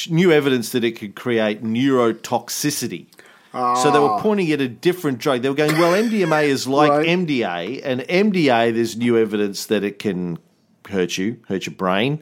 [0.10, 3.08] new evidence that it could create neurotoxicity.
[3.54, 5.41] So they were pointing at a different drug.
[5.41, 7.08] They were going, well, MDMA is like Right.
[7.08, 10.38] MDA, and MDA, there's new evidence that it can
[10.89, 12.21] hurt you, hurt your brain.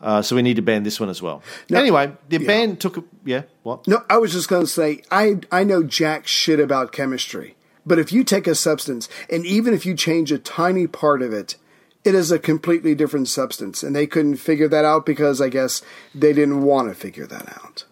[0.00, 1.42] Uh, so we need to ban this one as well.
[1.72, 3.86] anyway, the ban took a, yeah, what?
[3.86, 7.56] No, I was just going to say, I, I know jack shit about chemistry.
[7.84, 11.32] But if you take a substance, and even if you change a tiny part of
[11.32, 11.56] it,
[12.04, 13.82] it is a completely different substance.
[13.82, 15.82] And they couldn't figure that out because I guess
[16.14, 17.84] they didn't want to figure that out.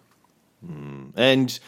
[1.15, 1.59] And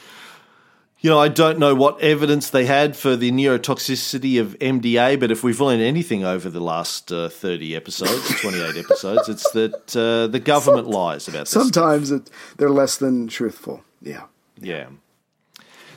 [1.01, 5.31] you know, I don't know what evidence they had for the neurotoxicity of MDA, but
[5.31, 10.27] if we've learned anything over the last uh, 30 episodes, 28 episodes, it's that uh,
[10.27, 11.49] the government lies about this.
[11.49, 13.83] Sometimes it, they're less than truthful.
[13.99, 14.25] Yeah.
[14.59, 14.89] Yeah.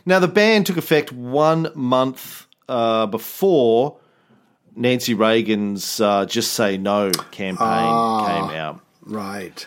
[0.07, 3.99] Now, the ban took effect one month uh, before
[4.75, 8.81] Nancy Reagan's uh, Just Say No campaign came out.
[9.03, 9.67] Right.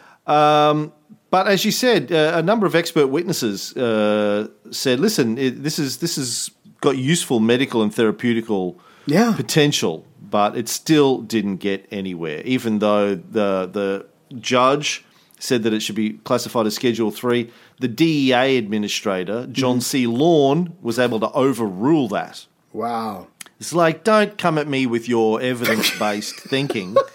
[1.30, 5.78] But as you said, uh, a number of expert witnesses uh, said, "Listen, it, this
[5.80, 6.50] is this has
[6.82, 8.76] got useful medical and therapeutical
[9.08, 9.34] Yeah.
[9.36, 12.42] potential, but it still didn't get anywhere.
[12.46, 14.06] Even though the the
[14.40, 15.04] judge
[15.40, 20.08] said that it should be classified as Schedule Three, the DEA administrator John C.
[20.08, 22.46] Lawn was able to overrule that.
[22.74, 23.28] Wow.
[23.60, 26.96] It's like, don't come at me with your evidence based thinking.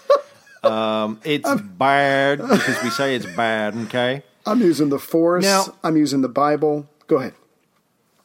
[0.63, 3.75] Um, it's bad because we say it's bad.
[3.85, 4.23] Okay.
[4.45, 5.43] I'm using the force.
[5.43, 6.87] Now- I'm using the Bible.
[7.07, 7.33] Go ahead.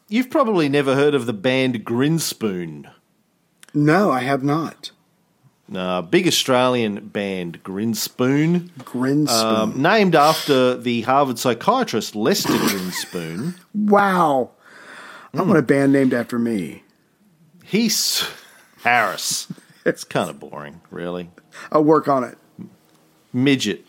[0.08, 2.90] You've probably never heard of the band Grinspoon.
[3.74, 4.90] No, I have not.
[5.74, 9.28] Uh, big Australian band, Grinspoon, Grinspoon.
[9.28, 13.54] um, named after the Harvard psychiatrist Lester Grinspoon.
[13.74, 14.52] wow.
[15.34, 15.48] I Hmm.
[15.48, 16.84] want a band named after me.
[17.64, 18.24] He's
[18.82, 19.46] Harris.
[19.86, 21.30] It's kind of boring, really.
[21.72, 22.38] I'll work on it.
[23.32, 23.84] Midget,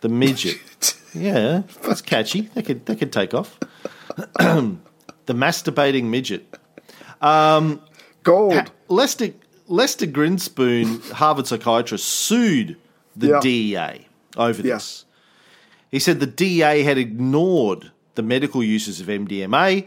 [0.00, 0.58] the midget.
[1.16, 2.50] Yeah, that's catchy.
[2.54, 3.56] They could they could take off.
[4.38, 4.76] the
[5.28, 6.44] masturbating midget.
[7.20, 7.80] Um,
[8.24, 8.72] Gold.
[8.88, 9.28] Lester
[9.68, 12.76] Lester Grinspoon, Harvard psychiatrist, sued
[13.14, 13.40] the Yeah.
[13.40, 14.06] DEA
[14.36, 14.74] over Yeah.
[14.74, 15.04] this.
[15.92, 19.86] He said the DEA had ignored the medical uses of MDMA,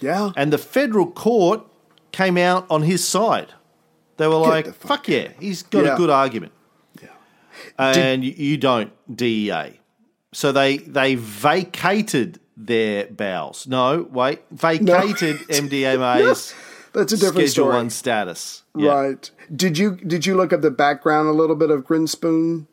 [0.00, 0.30] yeah.
[0.36, 1.62] and the federal court
[2.12, 3.52] came out on his side.
[4.16, 5.94] They were Get like, the fuck "Fuck yeah, he's got Yeah.
[5.94, 6.57] a good argument," yeah.
[7.78, 9.80] And you you don't DEA.
[10.32, 13.66] So they they vacated their bowels.
[13.66, 16.54] No, wait, vacated MDMA's
[16.92, 17.74] That's a different Schedule story.
[17.74, 18.62] One status.
[18.76, 18.92] Yeah.
[18.92, 19.30] Right.
[19.54, 22.66] Did you did you look up the background a little bit of Grinspoon?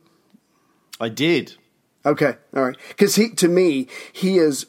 [1.00, 1.56] I did.
[2.06, 2.78] Okay, all right.
[2.89, 4.67] Because he, to me, he is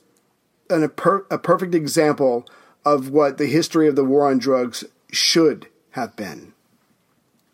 [0.71, 2.47] an, a, per, a perfect example
[2.85, 6.55] of what the history of the war on drugs should have been.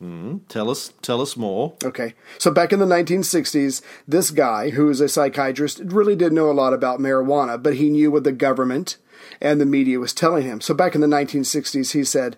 [0.02, 0.38] Mm-hmm.
[0.48, 1.74] Tell us, tell us more.
[1.84, 2.14] Okay.
[2.38, 6.52] So back in the 1960s, this guy, who was a psychiatrist, really didn't know a
[6.52, 8.96] lot about marijuana, but he knew what the government
[9.40, 10.60] and the media was telling him.
[10.60, 12.36] So back in the 1960s, he said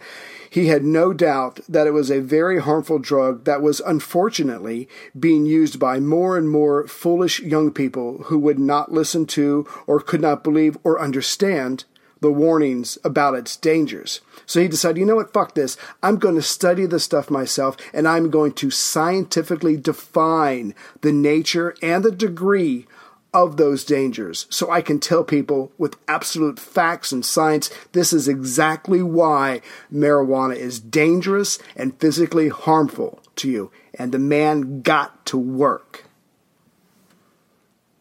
[0.50, 4.87] he had no doubt that it was a very harmful drug that was unfortunately
[5.18, 10.00] being used by more and more foolish young people who would not listen to or
[10.00, 11.85] could not believe or understand
[12.20, 14.20] the warnings about its dangers.
[14.46, 15.76] So he decided, you know what, fuck this.
[16.02, 21.74] I'm going to study the stuff myself and I'm going to scientifically define the nature
[21.83, 22.87] and the degree
[23.35, 28.28] of those dangers so I can tell people with absolute facts and science this is
[28.28, 29.61] exactly why
[29.92, 33.72] marijuana is dangerous and physically harmful to you.
[33.98, 36.04] And the man got to work.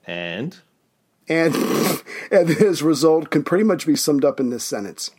[0.05, 0.55] And
[1.27, 1.55] And,
[2.31, 5.09] and his result can pretty much be summed up in this sentence.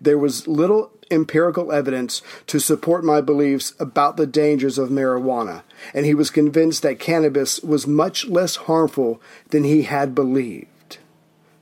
[0.00, 5.62] There was little empirical evidence to support my beliefs about the dangers of marijuana,
[5.94, 10.98] and he was convinced that cannabis was much less harmful than he had believed.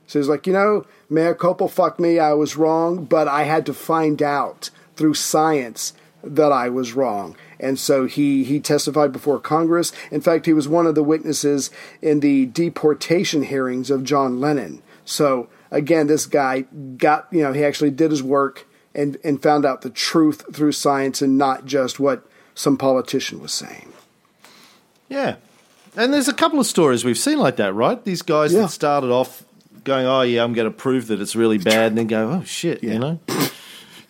[0.07, 3.65] So he's like, you know, mea culpa, fuck me, I was wrong, but I had
[3.65, 7.35] to find out through science that I was wrong.
[7.59, 9.91] And so he, he testified before Congress.
[10.11, 11.69] In fact, he was one of the witnesses
[12.01, 14.81] in the deportation hearings of John Lennon.
[15.05, 16.61] So again, this guy
[16.97, 20.71] got, you know, he actually did his work and, and found out the truth through
[20.71, 22.25] science and not just what
[22.55, 23.93] some politician was saying.
[25.09, 25.35] yeah,
[25.95, 28.03] and there's a couple of stories we've seen like that, right?
[28.03, 28.61] These guys Yeah.
[28.63, 29.43] that started off
[29.83, 32.43] going, "Oh yeah, I'm going to prove that it's really bad," and then go, "Oh
[32.43, 33.19] shit," you know.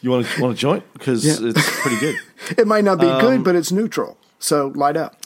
[0.02, 1.50] You want to want a joint because Yeah.
[1.50, 2.16] it's pretty good.
[2.58, 4.18] It might not be good, um, but it's neutral.
[4.40, 5.18] So light up.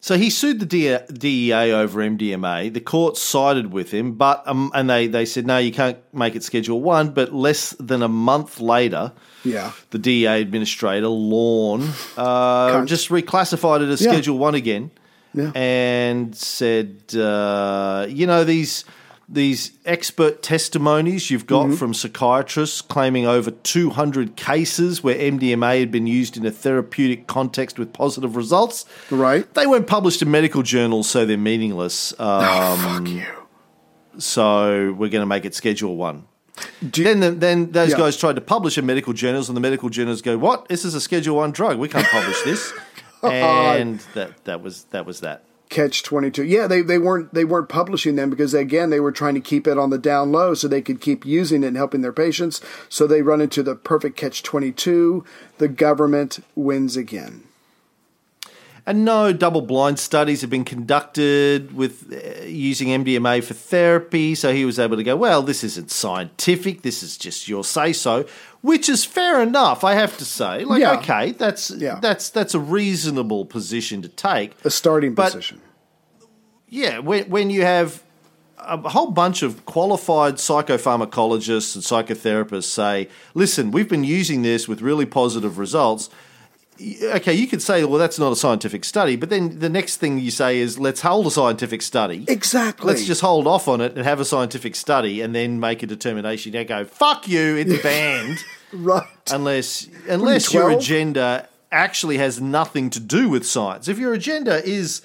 [0.00, 0.66] So he sued the
[1.12, 2.72] DEA over MDMA.
[2.72, 6.36] The court sided with him, but um, and they, they said no, you can't make
[6.36, 7.10] it Schedule One.
[7.10, 9.12] But less than a month later,
[9.44, 9.72] Yeah.
[9.90, 14.12] the DEA administrator Lawn uh, just reclassified it as Yeah.
[14.12, 14.92] Schedule One again,
[15.34, 15.50] Yeah.
[15.56, 18.84] and said, uh, you know these
[19.30, 21.74] these expert testimonies you've got Mm-hmm.
[21.76, 27.78] from psychiatrists claiming over 200 cases where MDMA had been used in a therapeutic context
[27.78, 28.86] with positive results.
[29.10, 29.52] Right.
[29.52, 32.14] They weren't published in medical journals, so they're meaningless.
[32.20, 33.24] Um, Fuck you.
[34.18, 36.24] so we're going to make it Schedule One.
[36.80, 37.98] You- Then, the, then those Yeah.
[37.98, 40.68] guys tried to publish in medical journals, and the medical journals go, "What?
[40.68, 41.78] This is a Schedule One drug.
[41.78, 42.72] We can't publish this."
[43.22, 45.44] and that that was that was that.
[45.68, 46.44] Catch twenty two.
[46.44, 49.66] Yeah, they, they weren't they weren't publishing them because again they were trying to keep
[49.66, 52.62] it on the down low so they could keep using it and helping their patients.
[52.88, 55.24] So they run into the perfect catch twenty two.
[55.58, 57.47] The government wins again.
[58.88, 64.34] And no double blind studies have been conducted with uh, using MDMA for therapy.
[64.34, 66.80] So he was able to go, well, this isn't scientific.
[66.80, 68.24] This is just your say so,
[68.62, 70.64] which is fair enough, I have to say.
[70.64, 70.92] Like, Yeah.
[71.00, 71.98] okay, that's Yeah.
[72.00, 74.52] that's that's a reasonable position to take.
[74.64, 75.60] A starting But- position.
[76.70, 78.02] Yeah, when, when you have
[78.58, 84.80] a whole bunch of qualified psychopharmacologists and psychotherapists say, listen, we've been using this with
[84.80, 86.08] really positive results.
[86.80, 90.18] Okay, you could say, well, that's not a scientific study, but then the next thing
[90.18, 92.24] you say is, let's hold a scientific study.
[92.28, 92.86] Exactly.
[92.86, 95.86] Let's just hold off on it and have a scientific study and then make a
[95.86, 96.52] determination.
[96.52, 98.38] They go, fuck you, it's banned
[98.72, 99.02] right.
[99.30, 103.88] unless unless your agenda actually has nothing to do with science.
[103.88, 105.02] If your agenda is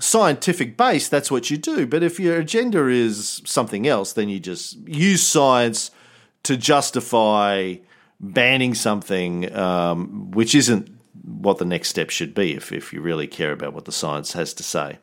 [0.00, 1.86] scientific based, that's what you do.
[1.86, 5.90] But if your agenda is something else, then you just use science
[6.44, 7.76] to justify
[8.20, 10.90] banning something, um, which isn't
[11.24, 14.34] what the next step should be if, if you really care about what the science
[14.34, 14.98] has to say.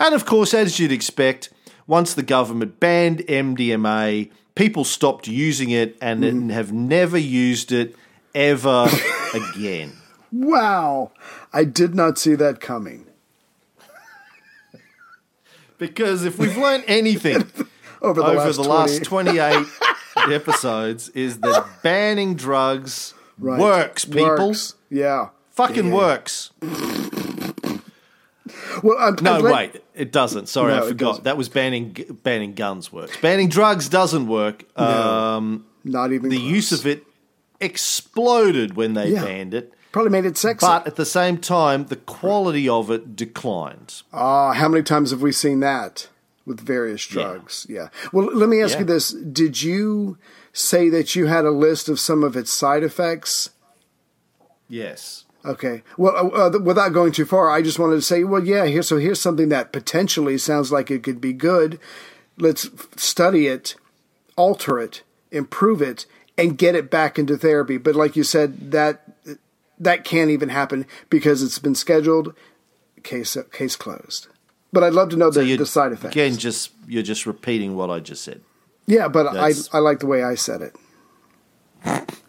[0.00, 1.50] And of course, as you'd expect,
[1.86, 6.48] once the government banned MDMA, people stopped using it and Mm-hmm.
[6.50, 7.94] have never used it
[8.34, 8.88] ever
[9.34, 9.92] again.
[10.32, 11.12] Wow.
[11.52, 13.06] I did not see that coming.
[15.78, 17.36] Because if we've learned anything
[18.02, 18.64] Over the over last the
[19.08, 19.66] 20 last 28
[20.32, 23.60] episodes, is that banning drugs Right.
[23.60, 24.48] works, people.
[24.48, 24.74] Works.
[24.90, 25.28] Yeah.
[25.58, 25.92] Fucking Yeah.
[25.94, 26.50] works.
[28.84, 30.48] Well, I'm, No, I'm glad- wait, it doesn't.
[30.48, 31.24] Sorry, No, I forgot.
[31.24, 33.16] That was banning banning guns works.
[33.20, 34.64] Banning drugs doesn't work.
[34.78, 36.48] Um, Not even the close.
[36.48, 37.04] use of it
[37.60, 39.24] exploded when they Yeah.
[39.24, 40.64] banned it, probably made it sexy.
[40.64, 44.02] but at the same time, the quality of it declined.
[44.12, 46.06] Ah, how many times have we seen that
[46.46, 47.66] with various drugs?
[47.68, 47.88] Yeah.
[48.12, 48.80] Well, let me ask Yeah.
[48.80, 50.18] you this: Did you
[50.52, 53.50] say that you had a list of some of its side effects?
[54.68, 55.24] Yes.
[55.48, 55.82] Okay.
[55.96, 58.66] Well, uh, uh, without going too far, I just wanted to say, well, yeah.
[58.66, 61.80] Here, so here's something that potentially sounds like it could be good.
[62.36, 63.74] Let's study it,
[64.36, 66.04] alter it, improve it,
[66.36, 67.78] and get it back into therapy.
[67.78, 69.02] But like you said, that
[69.80, 72.34] that can't even happen because it's been scheduled.
[73.02, 74.28] Case case closed.
[74.70, 76.14] But I'd love to know the, you- the side effects.
[76.14, 78.42] Again, just you're just repeating what I just said
[78.86, 80.74] yeah, but I I like the way I said it.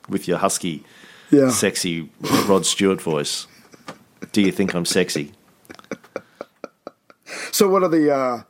[0.10, 0.84] with your husky,
[1.32, 1.50] Yeah.
[1.50, 2.10] sexy
[2.48, 3.48] Rod Stewart voice.
[4.32, 5.32] Do you think I'm sexy?
[7.52, 8.42] So what are the uh,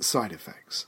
[0.00, 0.86] side effects?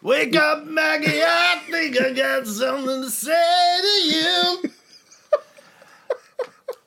[0.00, 1.22] Wake up, Maggie.
[1.22, 4.62] I think I got something to say to you.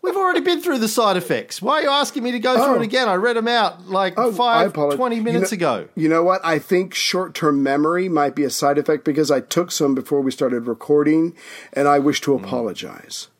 [0.01, 1.61] We've already been through the side effects.
[1.63, 2.63] Why are you asking me to go Oh.
[2.65, 3.07] through it again?
[3.09, 4.97] I read them out like Oh, I five, apologize.
[4.97, 5.89] 20 minutes you know, ago.
[5.95, 6.41] You know what?
[6.43, 10.21] I think short term memory might be a side effect because I took some before
[10.21, 11.33] we started recording,
[11.73, 12.41] and I wish to Mm.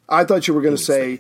[0.09, 1.19] I thought you were going to say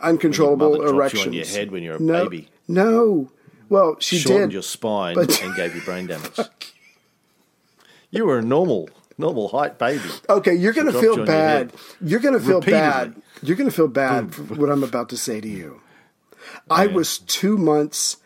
[0.00, 1.34] uncontrollable When your mother dropped erections.
[1.34, 2.48] you on your head when you were a no, baby.
[2.68, 3.30] No.
[3.68, 4.54] Well, she Shortened did.
[4.54, 6.38] your spine but- and gave you brain damage.
[8.10, 10.02] you were a normal, normal height baby.
[10.28, 11.72] Okay, you're going to feel bad.
[12.00, 13.14] You're going to feel bad.
[13.42, 15.80] You're going to feel bad for what I'm about to say to you.
[16.68, 18.16] Oh, I was two months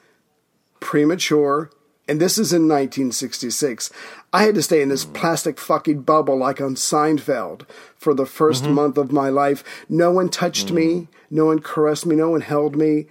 [0.80, 1.70] premature,
[2.09, 3.90] and this is in 1966.
[4.35, 7.62] I had to stay in this plastic fucking bubble like on Seinfeld
[7.97, 9.62] for the 1st month of my life.
[9.89, 13.07] No one touched me, no one caressed me, no one held me.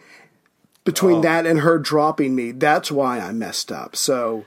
[0.84, 3.95] Between that and her dropping me, that's why I messed up.
[3.95, 4.43] So,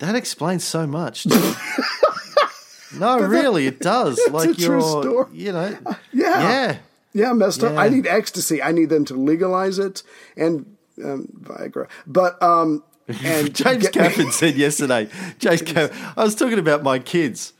[0.00, 1.26] That explains so much.
[2.98, 4.20] no, really, it does.
[4.30, 5.28] like a true you're, story.
[5.32, 5.78] you know,
[6.12, 6.42] yeah.
[6.42, 6.76] yeah.
[7.14, 7.78] Yeah, messed up.
[7.78, 8.62] I need ecstasy.
[8.62, 10.02] I need them to legalize it
[10.36, 11.88] and um, Viagra.
[12.06, 12.84] But um,
[13.24, 15.08] and James Caffin said yesterday.
[15.38, 17.52] James Caffin, I was talking about my kids,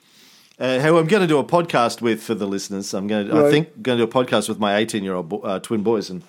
[0.58, 2.92] uh, who I'm going to do a podcast with for the listeners.
[2.94, 3.50] I'm going to, I Right.
[3.50, 6.10] think, going to do a podcast with my 18 year old bo- uh, twin boys,
[6.10, 6.22] and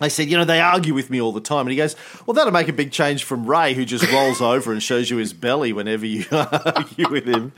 [0.00, 1.94] I said, you know, they argue with me all the time, and he goes,
[2.26, 5.18] well, that'll make a big change from Ray, who just rolls over and shows you
[5.18, 7.52] his belly whenever you argue with him.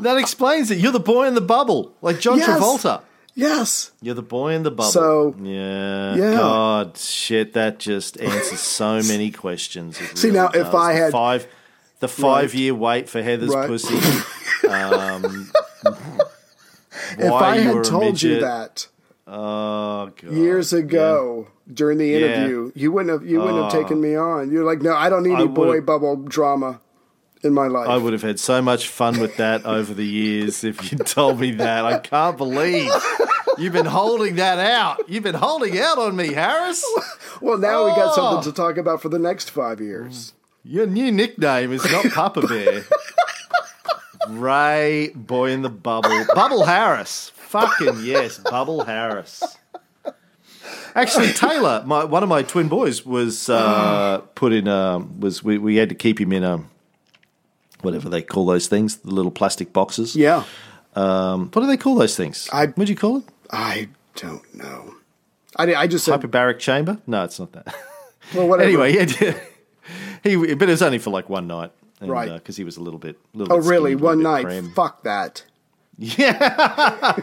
[0.00, 0.78] That explains it.
[0.78, 2.48] You're the boy in the bubble, like John Yes.
[2.48, 3.02] Travolta.
[3.38, 3.92] Yes.
[4.02, 4.90] You're the boy in the bubble.
[4.90, 6.34] So- yeah, Yeah.
[6.34, 10.00] God, shit, that just answers so many questions.
[10.00, 10.74] It See, really now, if does.
[10.74, 11.46] I The had- five,
[12.00, 13.68] the five year wait for Heather's Right.
[13.68, 13.96] pussy.
[14.68, 15.50] Um,
[17.16, 18.88] If I had told you that
[19.26, 22.16] oh god, years ago during the Yeah.
[22.18, 24.50] interview, you wouldn't have you wouldn't have taken me on.
[24.50, 26.80] You're like, no, I don't need I any boy bubble drama
[27.42, 27.88] in my life.
[27.88, 31.40] I would have had so much fun with that over the years if you told
[31.40, 31.84] me that.
[31.84, 32.90] I can't believe
[33.58, 35.08] you've been holding that out.
[35.08, 36.84] You've been holding out on me, Harris.
[37.40, 38.14] well, now we got Oh.
[38.14, 40.34] something to talk about for the next five years.
[40.64, 42.84] Your new nickname is not Papa Bear.
[44.28, 46.24] Ray, boy in the bubble.
[46.34, 47.30] Bubble Harris.
[47.34, 49.42] Fucking yes, Bubble Harris.
[50.94, 54.68] Actually, Taylor, my, one of my twin boys, was uh, put in.
[54.68, 56.62] Um, was we, we had to keep him in a
[57.82, 60.16] whatever they call those things, the little plastic boxes.
[60.16, 60.44] Yeah,
[60.94, 62.48] Um, what do they call those things?
[62.52, 63.24] I- What'd you call it?
[63.50, 64.94] I don't know.
[65.56, 66.98] I, I just said, Hyperbaric chamber?
[67.06, 67.74] No, it's not that.
[68.34, 68.68] well, whatever.
[68.68, 69.32] anyway, he,
[70.36, 72.32] he but it was only for like one night, and, Right.
[72.32, 73.18] Because he was a little bit.
[73.34, 73.92] Little oh, bit really?
[73.92, 74.44] skinny, One night?
[74.44, 74.70] cram.
[74.72, 75.44] Fuck that.
[76.00, 77.16] Yeah.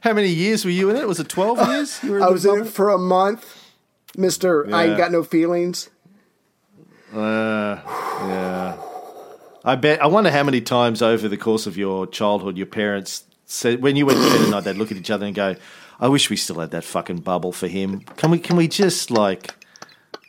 [0.00, 1.08] How many years were you in it?
[1.08, 2.02] Was it 12 years?
[2.02, 3.72] You were I was in it for a month,
[4.14, 4.74] Mister.
[4.74, 5.88] I ain't got no feelings.
[7.14, 8.76] Uh, yeah.
[9.64, 10.02] I bet.
[10.02, 13.96] I wonder how many times over the course of your childhood your parents said when
[13.96, 15.56] you went to bed at night they'd look at each other and go,
[15.98, 18.00] "I wish we still had that fucking bubble for him.
[18.16, 18.38] Can we?
[18.38, 19.54] Can we just like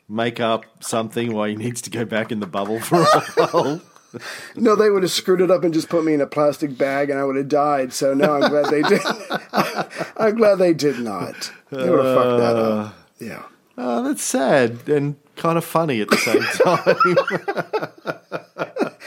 [0.08, 3.06] make up something while he needs to go back in the bubble for a
[3.48, 3.82] while?"
[4.56, 7.10] No, they would have screwed it up and just put me in a plastic bag,
[7.10, 7.92] and I would have died.
[7.92, 9.02] So no, I'm glad they did.
[10.18, 11.52] I'm glad they did not.
[11.70, 12.60] They would have fucked that Uh.
[12.86, 12.96] up.
[13.20, 13.44] Yeah.
[13.78, 16.96] Oh, that's sad and kind of funny at the same time.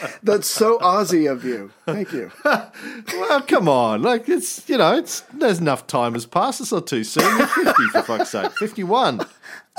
[0.22, 1.72] That's so Aussie of you.
[1.86, 2.30] Thank you.
[2.44, 6.60] well, come on, like it's you know, it's there's enough time has passed.
[6.60, 7.24] It's not too soon.
[7.38, 8.52] You're fifty for fuck's sake.
[8.58, 9.20] Fifty-one.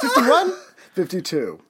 [0.01, 0.53] Fifty-one.
[0.95, 1.61] 52.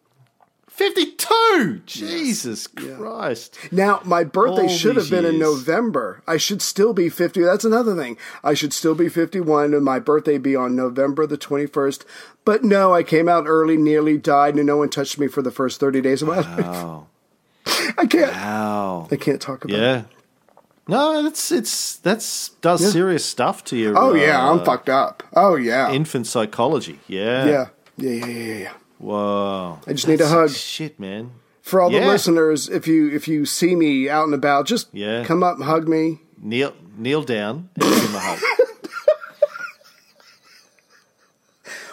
[0.80, 1.82] 52!
[1.86, 3.60] Jesus Christ.
[3.70, 5.38] Now, my birthday All should have been in.
[5.38, 6.24] November.
[6.26, 7.42] I should still be 50.
[7.42, 8.16] That's another thing.
[8.46, 12.06] I should still be 51 and my birthday be on November the 21st.
[12.46, 15.52] But no, I came out early, nearly died, and no one touched me for the
[15.52, 17.04] first 30 days of my life.
[17.98, 18.32] I can't.
[18.32, 19.10] Wow.
[19.12, 19.82] I can't talk about it.
[19.82, 20.04] Yeah.
[20.88, 23.96] No, that's it's that's does serious stuff to you.
[23.98, 25.24] Oh, yeah, I'm uh, fucked up.
[25.36, 25.92] Oh, yeah.
[25.92, 27.02] infant psychology.
[27.06, 27.46] Yeah.
[27.46, 27.68] yeah.
[27.98, 28.74] Yeah, yeah, yeah, yeah.
[29.00, 29.80] Whoa.
[29.88, 30.52] I just need a hug.
[30.52, 31.32] Shit, man.
[31.62, 35.24] For all the listeners, if you if you see me out and about, just Yeah.
[35.26, 36.20] come up and hug me.
[36.42, 38.40] Kneel kneel down and give him a hug.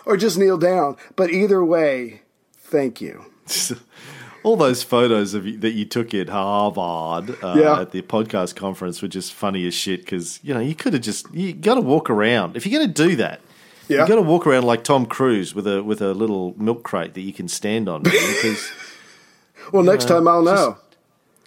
[0.05, 0.97] Or just kneel down.
[1.17, 2.23] But either way,
[2.55, 3.25] thank you.
[4.45, 7.81] All those photos of you, that you took at Harvard uh, Yeah.
[7.81, 11.03] at the podcast conference were just funny as shit because you know you could have
[11.03, 13.41] just you got to walk around if you're going to do that.
[13.89, 14.03] Yeah.
[14.03, 17.15] You got to walk around like Tom Cruise with a with a little milk crate
[17.15, 18.71] that you can stand on because
[19.73, 20.79] Well, next time I'll know.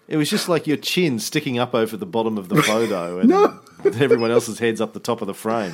[0.08, 3.30] it was just like your chin sticking up over the bottom of the photo, and
[3.30, 3.60] No.
[3.86, 5.74] everyone else's heads up the top of the frame.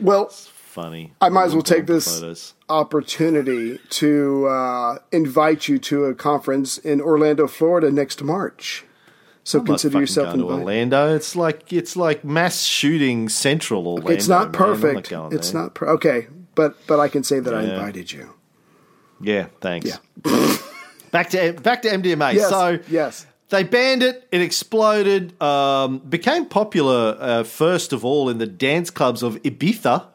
[0.00, 1.12] Well, Funny.
[1.20, 2.54] I might as well take this photos.
[2.70, 8.84] opportunity to uh, invite you to a conference in Orlando, Florida next March.
[9.44, 10.52] So I'm consider yourself going to.
[10.52, 11.14] Orlando.
[11.14, 14.12] It's like it's like mass shooting central Orlando.
[14.12, 14.52] It's not man.
[14.52, 15.10] Perfect.
[15.10, 15.62] going it's there.
[15.62, 18.34] not per- okay, but but I can say that I invited you.
[19.20, 19.88] Yeah, thanks.
[19.88, 19.96] Yeah.
[21.10, 22.34] back to back to MDMA.
[22.34, 22.48] Yes.
[22.48, 23.26] So yes.
[23.48, 24.26] They banned it.
[24.32, 25.40] It exploded.
[25.42, 30.06] Um, became popular uh, first of all in the dance clubs of Ibiza,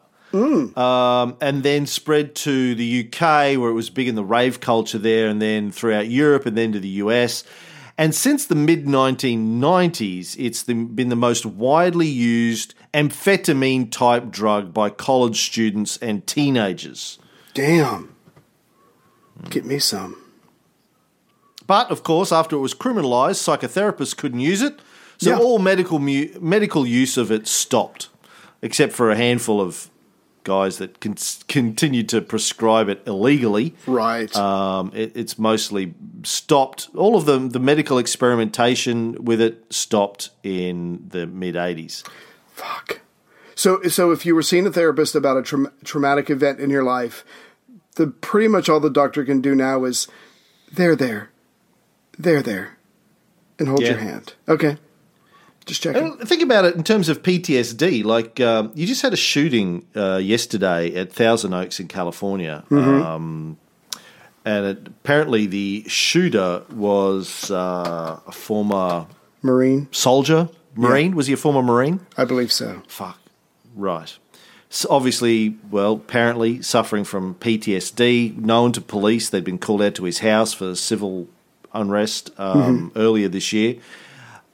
[0.76, 4.98] um, and then spread to the UK, where it was big in the rave culture
[4.98, 7.44] there, and then throughout Europe, and then to the US.
[8.00, 14.72] And since the mid 1990s, it's the, been the most widely used amphetamine type drug
[14.72, 17.18] by college students and teenagers.
[17.54, 18.14] Damn.
[19.50, 20.16] Get me some.
[21.66, 24.78] But of course, after it was criminalised, psychotherapists couldn't use it,
[25.18, 25.38] so Yeah.
[25.38, 28.08] all medical mu- medical use of it stopped,
[28.62, 29.90] except for a handful of
[30.48, 33.74] guys that con- continued to prescribe it illegally.
[33.86, 34.34] Right.
[34.34, 35.94] Um, it, it's mostly
[36.24, 36.88] stopped.
[36.96, 42.02] All of the the medical experimentation with it stopped in the mid '80s.
[42.52, 43.02] Fuck.
[43.54, 46.82] So so if you were seeing a therapist about a traum- traumatic event in your
[46.82, 47.24] life,
[47.96, 50.08] the pretty much all the doctor can do now is
[50.72, 51.30] there there.
[52.18, 52.78] There there.
[53.58, 54.34] And hold your hand.
[54.48, 54.78] Okay.
[55.68, 56.02] Just checking.
[56.02, 58.02] And think about it in terms of PTSD.
[58.04, 63.58] Like um, you just had a shooting uh, yesterday at Thousand Oaks in California, um,
[64.44, 69.06] and it, apparently the shooter was uh, a former
[69.42, 71.14] Marine, soldier, Marine.
[71.14, 72.00] Was he a former Marine?
[72.16, 72.82] I believe so.
[72.88, 73.18] Fuck.
[73.76, 74.16] Right.
[74.70, 79.28] So obviously, well, apparently suffering from PTSD, known to police.
[79.28, 81.28] They'd been called out to his house for civil
[81.74, 83.76] unrest um, earlier this year.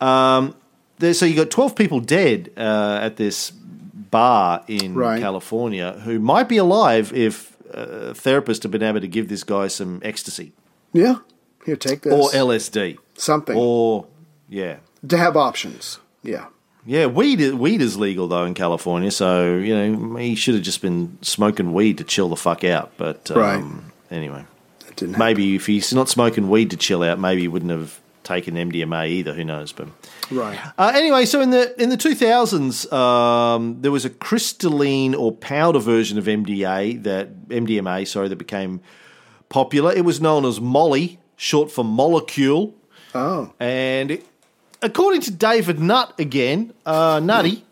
[0.00, 0.54] Um,
[0.98, 5.20] there, so you got 12 people dead uh, at this bar in Right.
[5.20, 9.66] California who might be alive if uh, therapists had been able to give this guy
[9.68, 10.52] some ecstasy
[10.92, 11.16] Yeah.
[11.66, 12.12] Here, take this.
[12.12, 13.56] or LSD Something.
[13.56, 14.06] or,
[14.48, 14.76] yeah.
[15.08, 15.98] to have options.
[16.22, 16.46] Yeah.
[16.86, 20.62] Yeah, weed is, weed is legal though in California, so you know he should have
[20.62, 22.92] just been smoking weed to chill the fuck out.
[22.98, 23.64] But um, Right.
[24.10, 24.44] anyway,
[24.80, 25.26] That didn't happen.
[25.26, 29.08] maybe if he's not smoking weed to chill out, maybe he wouldn't have taken MDMA
[29.08, 29.34] either.
[29.34, 29.72] Who knows?
[29.72, 29.88] But
[30.30, 30.58] Right.
[30.78, 35.30] uh, anyway, so in the in the two thousands, um, there was a crystalline or
[35.32, 38.80] powder version of MDA that MDMA, sorry, that became
[39.48, 39.92] popular.
[39.92, 42.74] It was known as Molly, short for molecule.
[43.14, 43.52] Oh.
[43.60, 44.26] And it,
[44.82, 47.64] according to David Nutt again, uh, Nutty,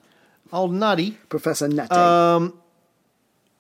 [0.53, 1.89] old Nutty, Professor Nutty.
[1.91, 2.51] Uh,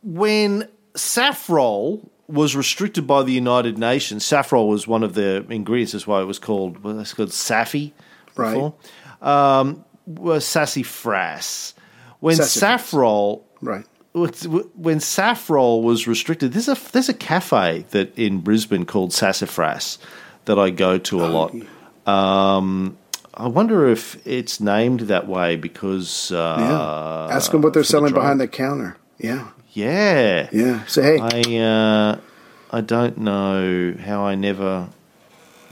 [0.04, 5.92] when safrole was restricted by the United Nations, safrole was one of the ingredients.
[5.92, 6.82] That's why it was called.
[6.82, 7.92] Well, it's called saffy
[8.34, 8.72] Right.
[9.20, 11.74] Um, was sassafras.
[12.20, 12.90] When Sassafras.
[12.92, 13.84] safrole right.
[14.14, 19.98] when safrole was restricted, there's a there's a cafe that in Brisbane called Sassafras
[20.46, 21.54] that I go to a lot.
[22.06, 22.96] Um,
[23.34, 26.38] I wonder if it's named that way because Yeah.
[26.38, 28.96] uh, Ask them what they're for the selling behind the counter.
[29.18, 29.48] Yeah.
[29.72, 30.84] Yeah Yeah.
[30.84, 32.20] Say, hey, I uh,
[32.70, 34.88] I don't know how I never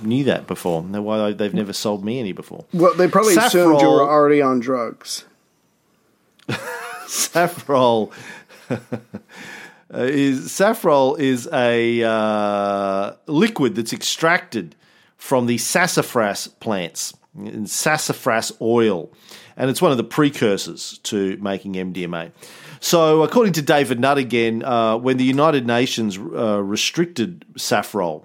[0.02, 0.82] knew that before.
[0.82, 2.64] No, Why they've never sold me any before.
[2.72, 5.24] well, they probably assumed you were already on drugs.
[7.06, 8.12] Safrole
[8.70, 8.76] uh,
[9.94, 14.76] is safrole is a uh, liquid that's extracted
[15.16, 19.10] from the sassafras plants, in sassafras oil,
[19.56, 22.30] and it's one of the precursors to making MDMA.
[22.80, 28.24] So, according to David Nutt again, uh, when the United Nations uh, restricted safrole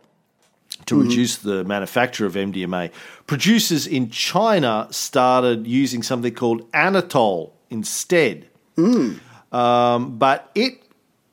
[0.85, 2.91] to reduce the manufacture of MDMA,
[3.27, 8.47] producers in China started using something called anethole instead.
[8.77, 10.81] Um, but it,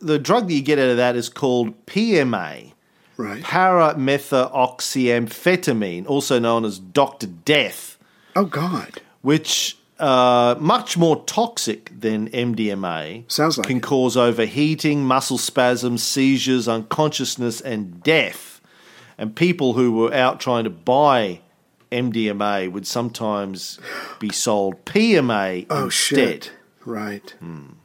[0.00, 2.72] the drug that you get out of that is called PMA,
[3.16, 3.42] Right.
[3.44, 7.98] paramethoxyamphetamine, also known as Doctor Death,
[8.34, 9.02] Oh, God.
[9.20, 13.30] which uh, much more toxic than MDMA.
[13.30, 13.82] Sounds like can it.
[13.82, 18.60] cause overheating, muscle spasms, seizures, unconsciousness, and death.
[19.18, 21.40] And people who were out trying to buy
[21.92, 23.78] MDMA would sometimes
[24.18, 26.44] be sold PMA Oh, instead.
[26.44, 26.52] shit.
[26.84, 27.34] Right.
[27.40, 27.76] Damn.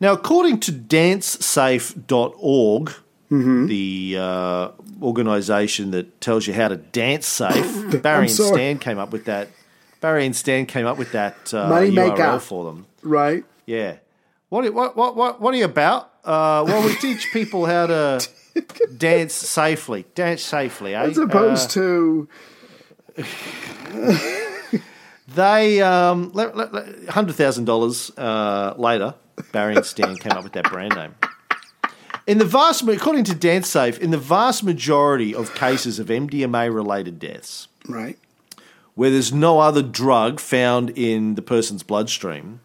[0.00, 2.92] Now, according to dancesafe.org,
[3.30, 3.66] Mm-hmm.
[3.66, 4.68] the uh,
[5.02, 8.30] organization that tells you how to dance safe, Barry and.
[8.30, 9.48] Stan came up with that.
[10.04, 12.38] Barry and Stan came up with that uh, Money URL maker.
[12.38, 12.84] for them.
[13.00, 13.42] Right.
[13.64, 13.96] Yeah.
[14.50, 16.12] What, what, what, what, what are you about?
[16.22, 18.28] Uh, well, we teach people how to
[18.98, 20.04] dance safely.
[20.14, 21.04] Dance safely, eh?
[21.04, 22.28] As opposed to
[25.28, 26.34] They um,
[27.08, 29.14] hundred thousand dollars uh, later,
[29.52, 31.14] Barry and Stan came up with that brand name.
[32.26, 37.68] In the vast, according to DanceSafe, in the vast majority of cases of MDMA-related deaths,
[37.88, 38.18] right.
[38.94, 42.60] Where there's no other drug found in the person's bloodstream,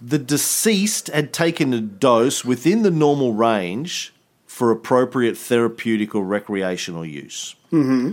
[0.00, 4.12] the deceased had taken a dose within the normal range
[4.46, 7.54] for appropriate therapeutic or recreational use.
[7.72, 8.12] Mm-hmm.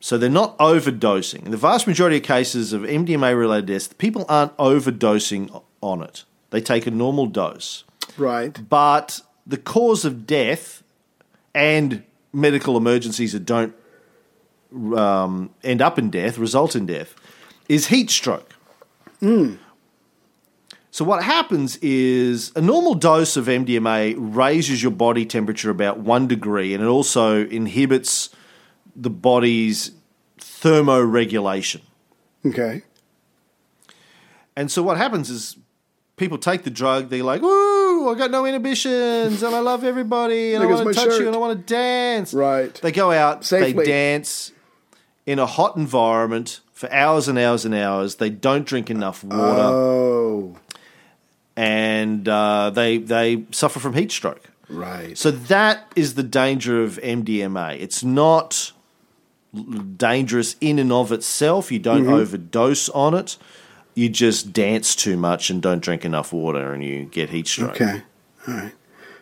[0.00, 1.46] So they're not overdosing.
[1.46, 6.24] In the vast majority of cases of MDMA related deaths, people aren't overdosing on it.
[6.50, 7.84] They take a normal dose.
[8.16, 8.56] Right.
[8.68, 10.82] But the cause of death
[11.54, 13.74] and medical emergencies that don't
[14.96, 17.14] um, end up in death, result in death,
[17.68, 18.54] is heat stroke.
[20.90, 26.28] So what happens is a normal dose of MDMA raises your body temperature about one
[26.28, 28.30] degree, and it also inhibits
[28.94, 29.92] the body's
[30.38, 31.80] thermoregulation.
[32.46, 32.82] Okay.
[34.54, 35.56] And so what happens is
[36.16, 40.54] people take the drug, they're like, "Ooh, I got no inhibitions, and I love everybody,
[40.54, 42.72] and I want to touch shirt." you, and I want to dance." Right.
[42.74, 43.72] They go out, Safely.
[43.72, 44.52] they dance
[45.26, 48.16] in a hot environment for hours and hours and hours.
[48.16, 50.56] They don't drink enough water, Oh.
[51.56, 54.50] and uh, they they suffer from heat stroke.
[54.68, 55.16] Right.
[55.16, 57.78] So that is the danger of MDMA.
[57.80, 58.72] It's not
[59.96, 61.70] dangerous in and of itself.
[61.70, 62.12] You don't Mm-hmm.
[62.14, 63.36] overdose on it.
[63.94, 67.72] You just dance too much and don't drink enough water, and you get heat stroke.
[67.80, 68.02] Okay.
[68.48, 68.72] All right.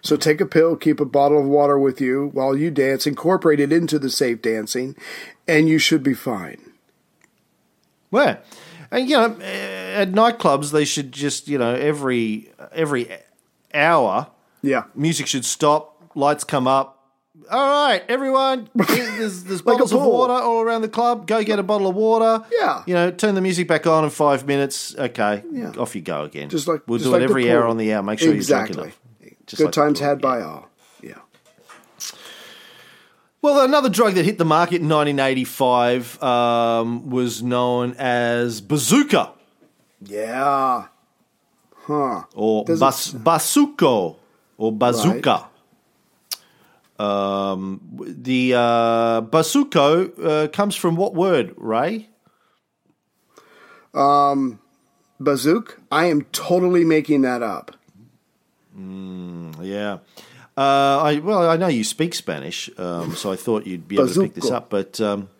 [0.00, 3.60] So take a pill, keep a bottle of water with you while you dance, incorporate
[3.60, 4.96] it into the safe dancing,
[5.48, 6.60] and you should be fine.
[8.10, 8.38] Well,
[8.90, 13.08] and you know, at nightclubs they should just you know every every
[13.74, 14.28] hour
[14.62, 14.84] Yeah.
[14.94, 16.98] music should stop, lights come up.
[17.50, 21.26] All right, everyone, there's, there's Like bottles of water all around the club.
[21.26, 22.44] Go get a bottle of water.
[22.52, 22.82] Yeah.
[22.86, 24.94] You know, turn the music back on in five minutes.
[24.96, 25.70] Okay, Yeah.
[25.78, 26.50] off you go again.
[26.50, 28.02] Just like we'll just do like it every hour on the hour.
[28.02, 28.68] Make sure exactly.
[28.76, 29.46] you drink enough.
[29.46, 30.68] Just Good like times had by all.
[33.42, 39.32] Well, another drug that hit the market in 1985 um, was known as bazooka
[40.00, 40.86] Yeah.
[41.74, 42.22] Huh.
[42.34, 43.12] or bas-
[44.56, 45.48] or bazooka.
[47.00, 52.08] Um, the uh, uh, comes from what word, Ray?
[55.20, 55.78] Bazook?
[55.90, 57.76] I am totally making that up.
[59.60, 59.98] Yeah.
[60.56, 60.60] Uh,
[61.02, 64.20] I well, I know you speak Spanish, um, so I thought you'd be able to
[64.22, 64.68] pick this up.
[64.68, 65.30] But um,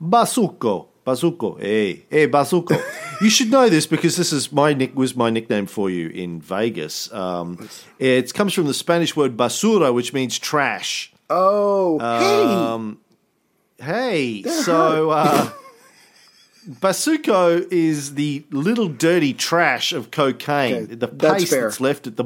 [0.00, 2.82] basuco, basuco, hey, hey, basuco.
[3.20, 6.40] you should know this because this is my nick was my nickname for you in
[6.40, 7.12] Vegas.
[7.12, 11.12] Um, it comes from the Spanish word basura, which means trash.
[11.28, 12.98] Oh, Um,
[13.78, 15.50] Hey, so uh,
[16.70, 20.74] basuco is the little dirty trash of cocaine.
[20.74, 21.62] Okay, the that's paste fair.
[21.62, 22.24] that's left at the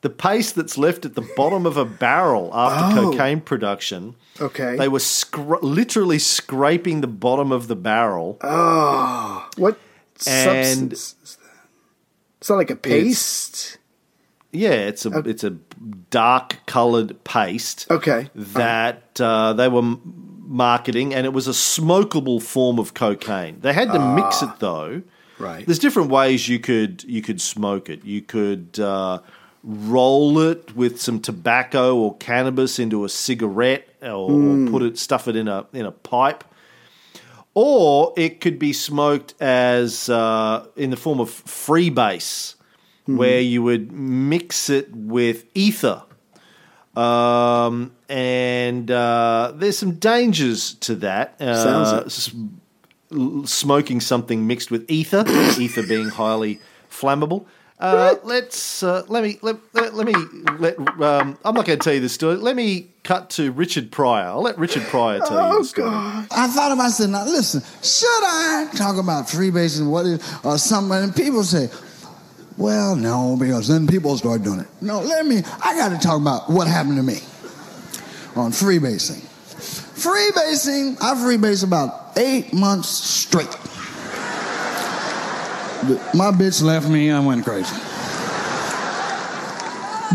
[0.00, 3.10] the paste that's left at the bottom of a barrel after Oh.
[3.10, 4.14] cocaine production.
[4.40, 4.76] Okay.
[4.76, 8.38] They were scra- literally scraping the bottom of the barrel.
[8.42, 9.78] oh, what
[10.26, 11.66] And- substance is that?
[12.40, 13.78] It's not like a paste.
[14.52, 15.56] Yeah, it's a it's a
[16.10, 17.86] dark coloured paste.
[17.90, 18.30] Okay.
[18.34, 23.58] that uh, they were marketing, and it was a smokable form of cocaine.
[23.60, 25.02] They had to mix it though.
[25.38, 25.66] Right.
[25.66, 28.04] There's different ways you could you could smoke it.
[28.04, 29.18] You could uh,
[29.62, 35.28] roll it with some tobacco or cannabis into a cigarette, or, or put it stuff
[35.28, 36.44] it in a in a pipe.
[37.54, 42.54] Or it could be smoked as uh, in the form of freebase,
[43.06, 46.02] where you would mix it with ether.
[46.94, 51.36] Um, and uh, there's some dangers to that.
[51.40, 52.06] Uh, Sounds it.
[52.06, 52.34] s-
[53.12, 55.24] l- smoking something mixed with ether,
[55.58, 57.46] ether being highly flammable.
[57.80, 60.14] Uh, let's uh, let me let, let, let me
[60.58, 60.78] let.
[60.78, 62.34] Um, I'm not going to tell you this story.
[62.34, 64.26] Let me cut to Richard Pryor.
[64.26, 65.88] I'll let Richard Pryor tell you Oh the story.
[65.88, 66.26] God.
[66.32, 70.96] I thought about saying, now listen, should I talk about freebasing, what is, or something?
[70.96, 71.68] And people say,
[72.56, 74.66] well, no, because then people start doing it.
[74.80, 77.20] No, let me, I got to talk about what happened to me
[78.34, 79.24] on freebasing.
[79.94, 83.56] Freebasing, I freebased about eight months straight.
[86.14, 87.74] My bitch left me, I went crazy.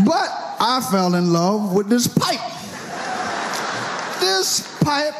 [0.04, 0.28] But
[0.60, 2.40] I fell in love with this pipe.
[4.20, 5.14] This pipe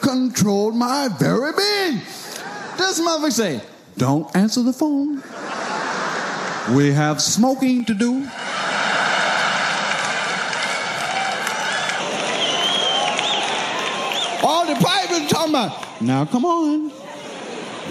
[0.00, 2.00] controlled my very being.
[2.76, 3.60] This motherfucker say,
[3.96, 5.22] don't answer the phone.
[6.76, 8.28] We have smoking to do.
[14.42, 17.03] All the pipers are talking about, now come on.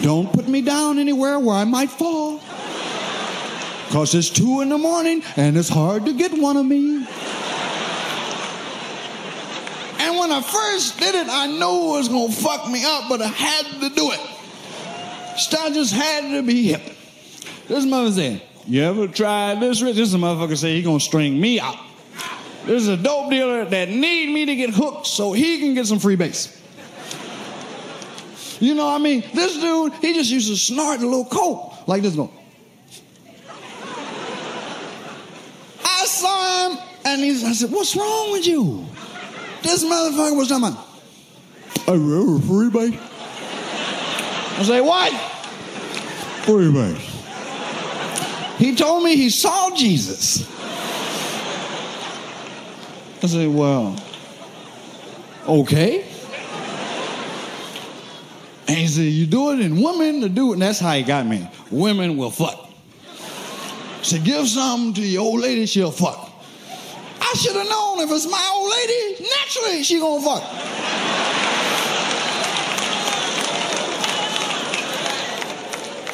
[0.02, 2.42] Don't put me down anywhere where I might fall.
[3.88, 7.06] Because it's two in the morning and it's hard to get one of me.
[10.00, 13.22] And when I first did it, I knew it was to fuck me up, but
[13.22, 14.20] I had to do it.
[15.60, 16.82] I just had to be hip.
[17.68, 19.96] This mother said, You ever tried this, Rich?
[19.96, 21.78] This motherfucker say he gonna string me out.
[22.66, 25.86] This is a dope dealer that need me to get hooked so he can get
[25.86, 26.63] some free base.
[28.64, 29.22] You know what I mean?
[29.34, 32.32] This dude, he just used to snort a little coke like this going.
[35.84, 38.86] I saw him and he's, I said, What's wrong with you?
[39.64, 40.88] This motherfucker was talking about,
[41.90, 42.98] I remember free base.
[44.58, 45.12] I say, What?
[46.46, 47.10] Free base.
[48.60, 50.50] He told me he saw Jesus.
[53.22, 54.02] I said, Well,
[55.50, 56.13] okay.
[58.74, 60.54] And he said, You do it in women to do it.
[60.54, 61.48] And that's how he got me.
[61.70, 62.72] Women will fuck.
[64.02, 66.32] So give something to your old lady, she'll fuck.
[67.22, 70.42] I should have known if it's my old lady, naturally she gonna fuck.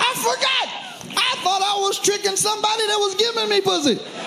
[0.02, 1.16] I forgot.
[1.16, 4.19] I thought I was tricking somebody that was giving me pussy.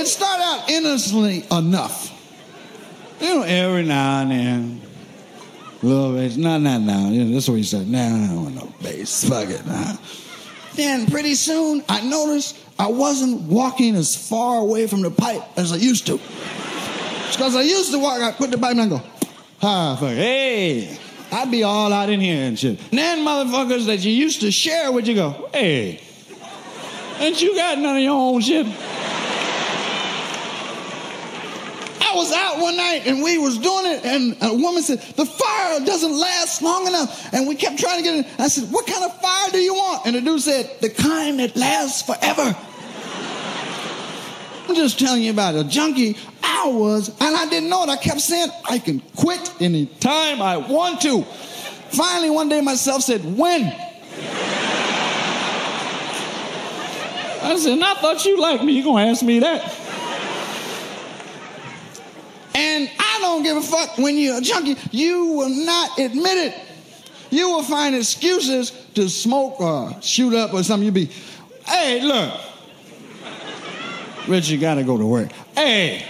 [0.00, 2.10] It started out innocently enough.
[3.20, 4.80] You know, every now and then,
[5.82, 6.38] little bass.
[6.38, 7.10] No, no, no.
[7.10, 7.86] You know, that's what he said.
[7.86, 9.28] No, I don't want no bass.
[9.28, 9.66] Fuck it.
[9.66, 9.98] Nah.
[10.74, 15.70] Then pretty soon, I noticed I wasn't walking as far away from the pipe as
[15.70, 16.16] I used to.
[16.16, 19.02] Because I used to walk, I put the pipe and I go,
[19.62, 20.98] ah, fuck, hey.
[21.30, 22.78] I'd be all out in here and shit.
[22.90, 26.00] Then motherfuckers that you used to share with you go, hey,
[27.18, 28.66] ain't you got none of your own shit?
[32.02, 35.24] I was out one night and we was doing it and a woman said, the
[35.24, 37.32] fire doesn't last long enough.
[37.32, 38.26] And we kept trying to get it.
[38.38, 40.06] I said, what kind of fire do you want?
[40.06, 42.42] And the dude said, the kind that lasts forever.
[44.68, 47.88] I'm just telling you about a junkie I was, and I didn't know it.
[47.88, 51.22] I kept saying, I can quit anytime I want to.
[51.22, 53.62] Finally, one day myself said, when?
[57.42, 58.74] I said, I thought you liked me.
[58.74, 59.79] You're gonna ask me that?
[62.60, 64.76] And I don't give a fuck when you're a junkie.
[64.90, 66.54] You will not admit it.
[67.30, 70.84] You will find excuses to smoke or shoot up or something.
[70.84, 71.10] You'll be,
[71.66, 72.38] hey, look.
[74.28, 75.32] Rich, you gotta go to work.
[75.54, 76.04] Hey,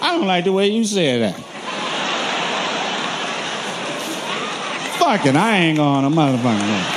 [0.00, 1.34] I don't like the way you said that.
[4.98, 6.94] Fuck it, I ain't going to motherfucking.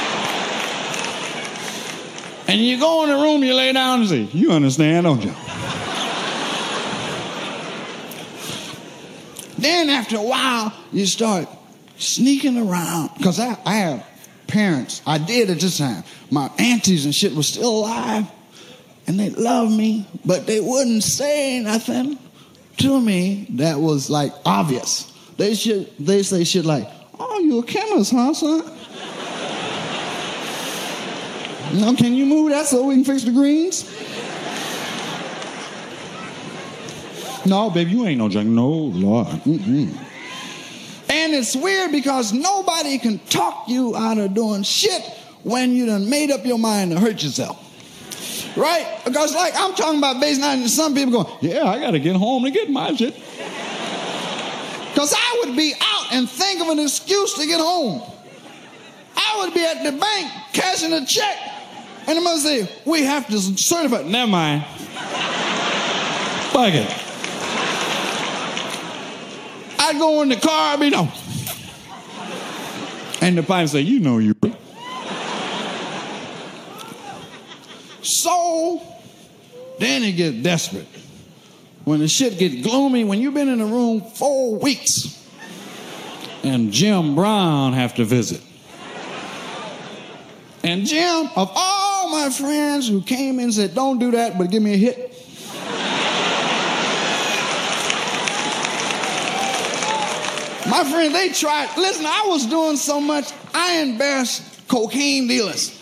[2.48, 5.34] And you go in the room, you lay down and say, You understand, don't you?
[9.62, 11.47] Then after a while, you start
[11.97, 13.12] sneaking around.
[13.18, 14.05] Because I, I have
[14.47, 15.01] parents.
[15.05, 16.03] I did at this time.
[16.30, 18.26] My aunties and shit were still alive.
[19.07, 22.18] And they loved me, but they wouldn't say nothing
[22.78, 25.12] to me that was like obvious.
[25.38, 26.88] They should they say shit like,
[27.20, 28.59] Oh, you a chemist, huh, son?
[31.80, 33.84] now can you move that so we can fix the greens?
[37.46, 38.48] No, baby, you ain't no junk.
[38.48, 39.28] No, Lord.
[39.28, 39.98] Mm-mm.
[41.10, 45.02] And it's weird because nobody can talk you out of doing shit
[45.44, 47.58] when you done made up your mind to hurt yourself.
[48.56, 49.02] Right?
[49.06, 52.00] Because, like, I'm talking about base night, and some people go, Yeah, I got to
[52.00, 53.14] get home to get my shit.
[54.89, 58.02] Because I would be out and think of an excuse to get home.
[59.16, 61.38] I would be at the bank cashing a check,
[62.08, 64.04] and the mother say, We have to certify.
[64.04, 64.66] Never mind.
[66.52, 67.01] Fuck it.
[69.84, 71.12] I'd go in the car, I'd be no.
[73.22, 74.36] And the pipe say, You know you.
[78.04, 78.82] So
[79.80, 80.88] then it gets desperate.
[81.84, 85.18] When the shit gets gloomy, when you've been in the room four weeks
[86.44, 88.42] and Jim Brown have to visit.
[90.64, 94.52] And Jim, of all my friends who came in and said, don't do that, but
[94.52, 95.21] give me a hit.
[100.72, 101.70] My friend, they tried.
[101.76, 105.78] Listen, I was doing so much, I embarrassed cocaine dealers.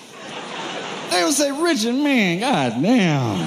[1.12, 3.38] They would say, Richard, man, god damn.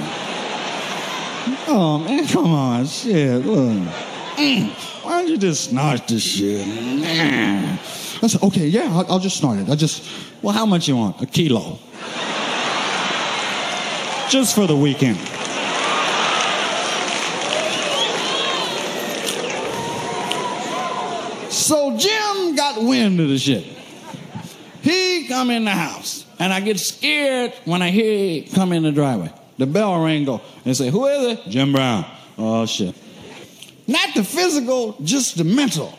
[1.67, 3.45] Oh, man, come on, shit.
[3.45, 3.57] Look.
[4.37, 4.69] Mm.
[5.03, 6.65] why don't you just snort this shit?
[6.65, 9.69] I said, okay, yeah, I'll, I'll just snort it.
[9.69, 10.09] I just,
[10.41, 11.21] well, how much you want?
[11.21, 11.77] A kilo.
[14.29, 15.17] just for the weekend.
[21.53, 23.63] So Jim got wind of the shit.
[24.81, 28.83] He come in the house, and I get scared when I hear he come in
[28.83, 29.31] the driveway.
[29.57, 32.05] The bell ring go and say, "Who is it?" Jim Brown.
[32.37, 32.93] Oh shit.
[33.87, 35.97] Not the physical, just the mental.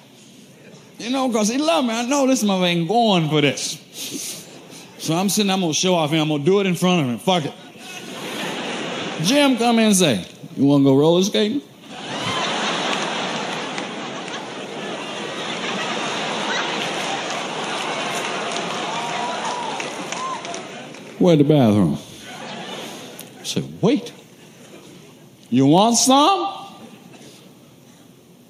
[0.98, 1.92] You know, because he love me.
[1.92, 3.78] I know this mother ain't going for this.
[4.98, 6.20] So I'm sitting, I'm gonna show off him.
[6.20, 7.18] I'm gonna do it in front of him.
[7.18, 7.54] Fuck it.
[9.22, 10.24] Jim come in and say,
[10.56, 11.62] You wanna go roller skating?
[21.24, 21.96] Where the bathroom?
[23.40, 24.12] I said, wait.
[25.48, 26.66] You want some?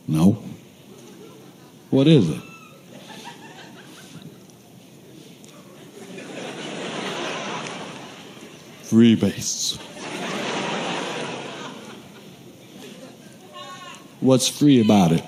[0.09, 0.43] No.
[1.91, 2.41] What is it?
[8.83, 9.77] Free base.
[14.19, 15.23] What's free about it?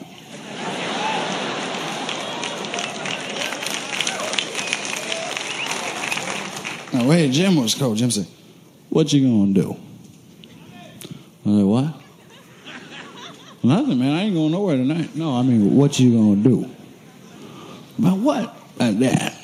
[6.96, 7.98] Now, wait, Jim was cold.
[7.98, 8.26] Jim said,
[8.88, 9.76] What you gonna do?
[11.44, 11.94] I said, What?
[13.62, 14.14] Nothing, man.
[14.14, 15.14] I ain't going nowhere tonight.
[15.14, 16.70] No, I mean, what you gonna do?
[17.98, 18.56] About what?
[18.78, 19.34] Like that.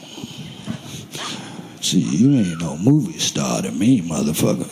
[1.82, 4.70] See, you ain't no movie star to me, motherfucker.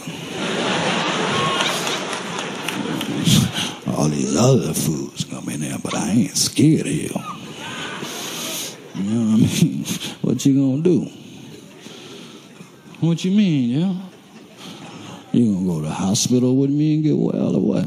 [3.95, 7.11] All these other fools come in there, but I ain't scared of you.
[8.95, 9.85] You know what I mean?
[10.23, 11.20] What you gonna do?
[13.01, 13.95] What you mean, yeah?
[15.33, 17.87] You gonna go to the hospital with me and get well or what?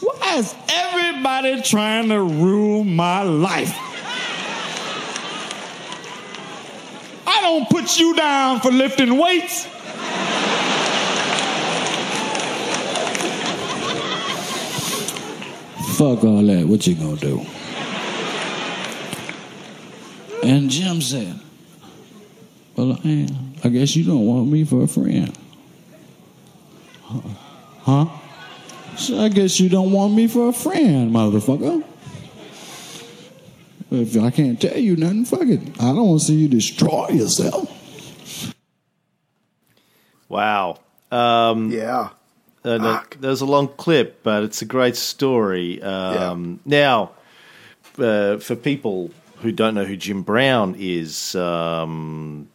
[0.00, 3.76] Why is everybody trying to ruin my life?
[7.26, 9.66] I don't put you down for lifting weights.
[15.96, 16.66] Fuck all that.
[16.66, 17.44] What you gonna do?
[20.42, 21.40] And Jim said,
[22.76, 23.28] Well, I,
[23.62, 25.36] I guess you don't want me for a friend.
[27.82, 28.06] Huh?
[28.96, 31.84] So I guess you don't want me for a friend, motherfucker.
[33.90, 35.60] If I can't tell you nothing, fuck it.
[35.80, 37.70] I don't want to see you destroy yourself.
[40.28, 40.78] Wow.
[41.12, 42.08] Um, Yeah.
[42.64, 43.18] uh, no, Fuck.
[43.20, 45.80] there's a long clip, but it's a great story.
[45.82, 47.10] Um, Now,
[47.98, 49.10] uh, for people
[49.42, 52.48] who don't know who Jim Brown is, um,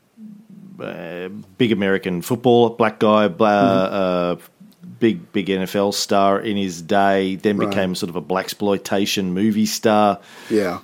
[0.82, 4.36] uh, big American footballer, black guy, bla- uh,
[5.00, 7.36] big big NFL star in his day.
[7.36, 7.70] Then Right.
[7.70, 10.20] became sort of a black exploitation movie star.
[10.50, 10.80] Yeah.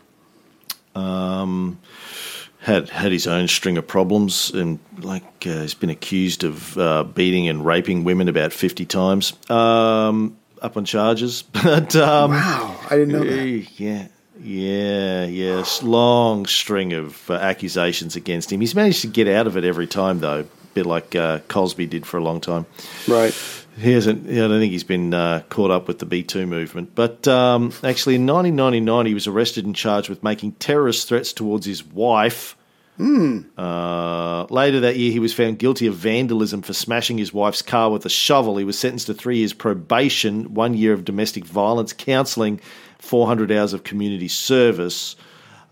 [2.62, 7.04] had had his own string of problems and like uh, he's been accused of uh,
[7.04, 12.80] beating and raping women about 50 times um, up on charges but um, Wow.
[12.90, 13.80] I didn't know that.
[13.80, 14.08] yeah
[14.42, 19.56] yeah yes long string of uh, accusations against him he's managed to get out of
[19.58, 22.66] it every time though a bit like uh, Cosby did for a long time
[23.08, 23.34] Right.
[23.78, 24.30] he hasn't.
[24.30, 26.94] I don't think he's been uh, caught up with the Me Too movement.
[26.96, 31.66] But um, actually, in 1999, he was arrested and charged with making terrorist threats towards
[31.66, 32.58] his wife.
[33.00, 37.90] Uh, later that year, he was found guilty of vandalism for smashing his wife's car
[37.92, 38.58] with a shovel.
[38.58, 42.60] He was sentenced to three years probation, one year of domestic violence counselling,
[43.06, 45.16] 400 hours of community service.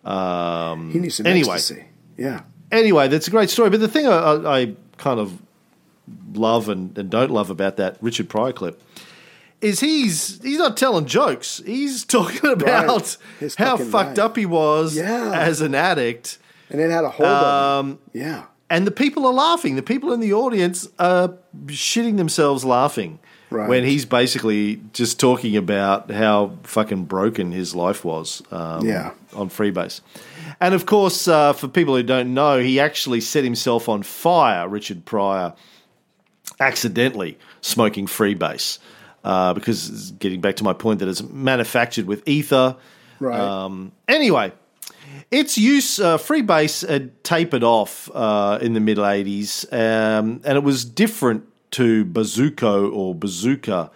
[0.06, 1.86] Um, He needs some anyway, ecstasy.
[2.18, 2.42] Yeah.
[2.72, 3.70] anyway, that's a great story.
[3.70, 5.42] But the thing I, I, I kind of
[6.34, 8.82] love and, and don't love about that Richard Pryor clip
[9.62, 11.62] is he's he's not telling jokes.
[11.66, 14.20] He's talking about His how fucked life.
[14.20, 15.32] up he was Yeah.
[15.34, 16.38] as an addict.
[16.70, 18.00] And it had a hold of Um, him.
[18.14, 18.44] Yeah.
[18.70, 19.76] and the people are laughing.
[19.76, 21.34] The people in the audience are
[21.68, 23.20] shitting themselves laughing
[23.54, 23.70] Right.
[23.70, 29.12] when he's basically just talking about how fucking broken his life was um, Yeah.
[29.36, 30.02] on Freebase.
[30.60, 34.68] And of course, uh, for people who don't know, he actually set himself on fire,
[34.68, 35.54] Richard Pryor,
[36.60, 38.80] accidentally smoking Freebase.
[39.24, 42.76] Uh, because getting back to my point that it's manufactured with ether.
[43.22, 43.40] Right.
[43.40, 44.52] Um, anyway,
[45.32, 50.64] its use, uh, Freebase had tapered off uh, in the mid 80s, um, and it
[50.64, 53.92] was different to Bazooka or Bazooka.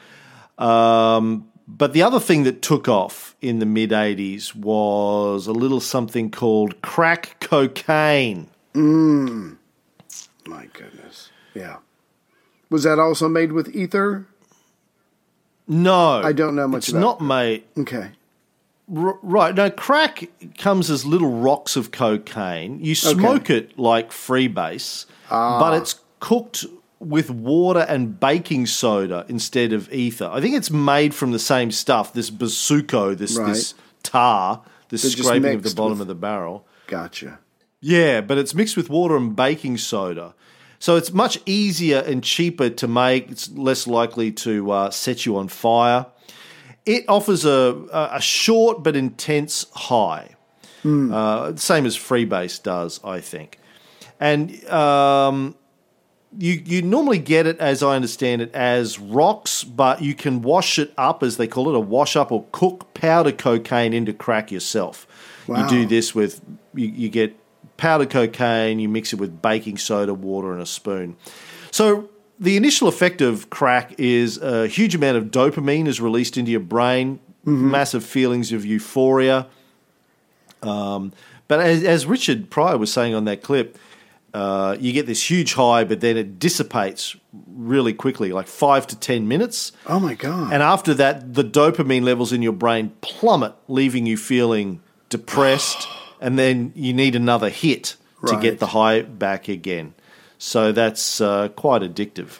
[0.57, 5.79] Um, but the other thing that took off in the mid 80s was a little
[5.81, 8.47] something called crack cocaine.
[8.73, 11.29] My goodness.
[11.53, 11.77] Yeah.
[12.69, 14.27] Was that also made with ether?
[15.67, 17.63] No, I don't know much It's about not made.
[17.77, 18.11] Okay.
[18.95, 19.53] R- right.
[19.53, 22.79] Now, crack comes as little rocks of cocaine.
[22.83, 25.59] You smoke it like freebase, Ah.
[25.59, 26.65] but it's cooked
[26.99, 30.29] with water and baking soda instead of ether.
[30.31, 32.13] I think it's made from the same stuff.
[32.13, 33.47] This bazuco, this Right.
[33.53, 33.73] this
[34.03, 36.65] tar, this They're scraping of the bottom with- of the barrel.
[36.87, 37.39] Gotcha.
[37.81, 40.33] Yeah, but it's mixed with water and baking soda.
[40.79, 43.29] So it's much easier and cheaper to make.
[43.31, 46.07] It's less likely to uh, set you on fire.
[46.85, 50.35] It offers a, a short but intense high,
[50.85, 53.59] uh, same as Freebase does, I think.
[54.19, 55.55] And um,
[56.37, 60.77] you you normally get it, as I understand it, as rocks, but you can wash
[60.77, 64.51] it up, as they call it, a wash up or cook powder cocaine into crack
[64.51, 65.07] yourself.
[65.47, 65.63] Wow.
[65.63, 66.41] You do this with
[66.73, 67.35] you, you get
[67.77, 71.15] powdered cocaine, you mix it with baking soda, water, and a spoon.
[71.71, 72.09] So
[72.39, 76.59] the initial effect of crack is a huge amount of dopamine is released into your
[76.59, 79.47] brain, massive feelings of euphoria.
[80.61, 81.13] Um,
[81.47, 83.77] but as, as Richard Pryor was saying on that clip,
[84.37, 87.15] uh, you get this huge high, but then it dissipates
[87.47, 89.71] really quickly, like five to ten minutes.
[89.87, 90.53] Oh my god.
[90.53, 94.79] And after that, the dopamine levels in your brain plummet, leaving you feeling
[95.09, 95.87] depressed,
[96.21, 97.95] and then you need another hit
[98.27, 99.95] to get the high back again.
[100.37, 102.37] So that's uh, quite addictive.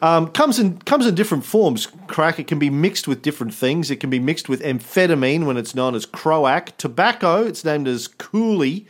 [0.00, 1.86] Um, comes in comes in different forms.
[2.06, 3.90] Crack it can be mixed with different things.
[3.90, 6.78] It can be mixed with amphetamine when it's known as Croac.
[6.78, 8.86] Tobacco, it's named as Coolie,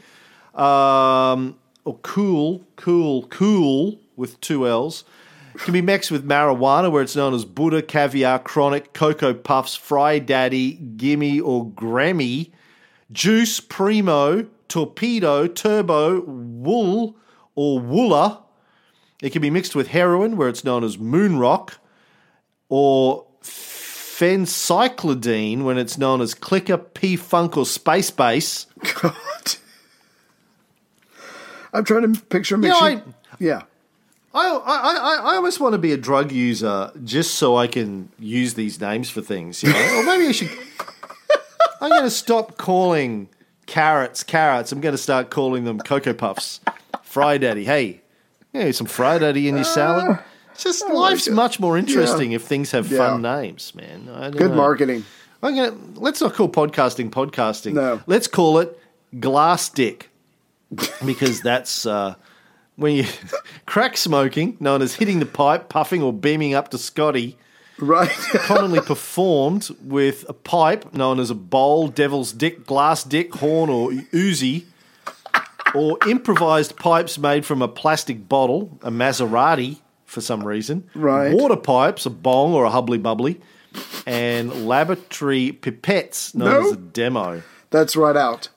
[0.55, 1.57] um,
[1.91, 5.03] or Cool, Cool, Cool with two L's.
[5.57, 10.21] Can be mixed with marijuana, where it's known as Buddha, Caviar, Chronic, Cocoa Puffs, Fry
[10.21, 12.53] Daddy, Gimme, or Grammy.
[13.11, 17.17] Juice, Primo, Torpedo, Turbo, Wool,
[17.57, 18.41] or Wooler.
[19.21, 21.79] It can be mixed with heroin, where it's known as Moon Rock,
[22.69, 28.67] or phencyclidine, when it's known as Clicker, P Funk, or Space Base.
[29.03, 29.57] God.
[31.73, 32.99] I'm trying to picture know, mixing.
[32.99, 33.63] I- yeah.
[34.33, 38.11] I, I, I, I almost want to be a drug user just so I can
[38.19, 39.97] use these names for things, you know?
[39.97, 40.51] or maybe I should.
[41.81, 43.29] I'm going to stop calling
[43.67, 44.71] carrots carrots.
[44.71, 46.61] I'm going to start calling them Cocoa Puffs.
[47.03, 47.65] Fry Daddy.
[47.65, 48.03] Hey,
[48.53, 50.19] yeah, some Fry Daddy in your uh, salad.
[50.53, 54.05] It's just oh life's much more interesting if things have fun names, man.
[54.33, 54.57] Good know.
[54.57, 55.05] marketing.
[55.43, 57.73] I'm gonna let's not call podcasting podcasting.
[57.73, 58.03] No.
[58.07, 58.79] Let's call it
[59.19, 60.10] glass dick
[61.05, 62.15] because that's uh,
[62.77, 63.05] when you
[63.67, 67.37] crack smoking, known as hitting the pipe, puffing, or beaming up to Scotty,
[67.79, 68.11] Right.
[68.11, 73.91] commonly performed with a pipe known as a bowl, devil's dick, glass dick, horn, or
[73.91, 74.65] Uzi,
[75.75, 80.91] Or improvised pipes made from a plastic bottle, a Maserati for some reason.
[80.95, 81.33] Right.
[81.33, 83.41] Water pipes, a bong or a hubbly bubbly.
[84.05, 86.67] And laboratory pipettes known No.
[86.67, 87.43] as a demo.
[87.71, 88.49] That's right out.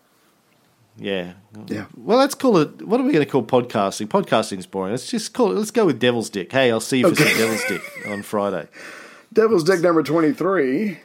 [0.98, 1.34] Yeah.
[1.68, 1.86] Yeah.
[1.98, 2.86] Well, let's call it.
[2.88, 4.08] What are we going to call podcasting?
[4.08, 4.92] Podcasting's boring.
[4.92, 5.56] Let's just call it.
[5.56, 6.52] Let's go with Devil's Dick.
[6.52, 7.30] Hey, I'll see you for Okay.
[7.32, 8.68] some Devil's Dick on Friday.
[9.34, 11.00] Devil's Dick number 23.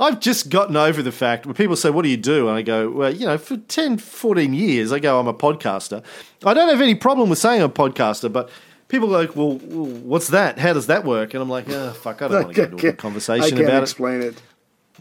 [0.00, 2.48] I've just gotten over the fact when people say, What do you do?
[2.48, 6.02] And I go, Well, you know, for 10, 14 years, I go, I'm a podcaster.
[6.44, 8.50] I don't have any problem with saying I'm a podcaster, but
[8.88, 10.58] people go, Well, well, what's that?
[10.58, 11.34] How does that work?
[11.34, 13.68] And I'm like, Oh, fuck, I don't want to get into a I conversation can't
[13.68, 14.34] about explain it.
[14.34, 14.42] it.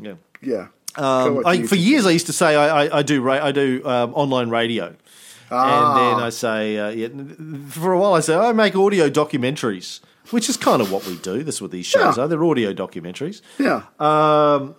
[0.01, 0.13] Yeah.
[0.41, 0.67] Yeah.
[0.95, 3.81] Um, I, for years, I used to say I, I, I do ra- I do
[3.85, 4.95] um, online radio,
[5.51, 5.89] Ah.
[5.89, 7.07] and then I say uh, yeah,
[7.69, 9.99] for a while I say I make audio documentaries,
[10.31, 11.43] which is kind of what we do.
[11.43, 12.23] That's what these shows Yeah.
[12.23, 12.27] are.
[12.27, 13.41] They're audio documentaries.
[13.59, 13.83] Yeah.
[13.99, 14.75] Um,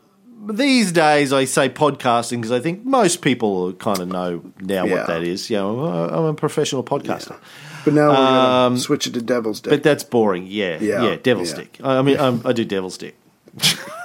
[0.47, 4.95] these days, I say podcasting because I think most people kind of know now Yeah.
[4.95, 5.49] what that is.
[5.51, 7.37] You know, I'm a professional podcaster,
[7.85, 8.27] But now we're going
[8.67, 9.71] Um, to switch it to Devil's Dick.
[9.71, 10.47] but that's boring.
[10.47, 11.53] Yeah, Yeah, yeah, Devil's.
[11.55, 11.79] Dick.
[11.83, 13.17] I I mean, I do Devil's Dick.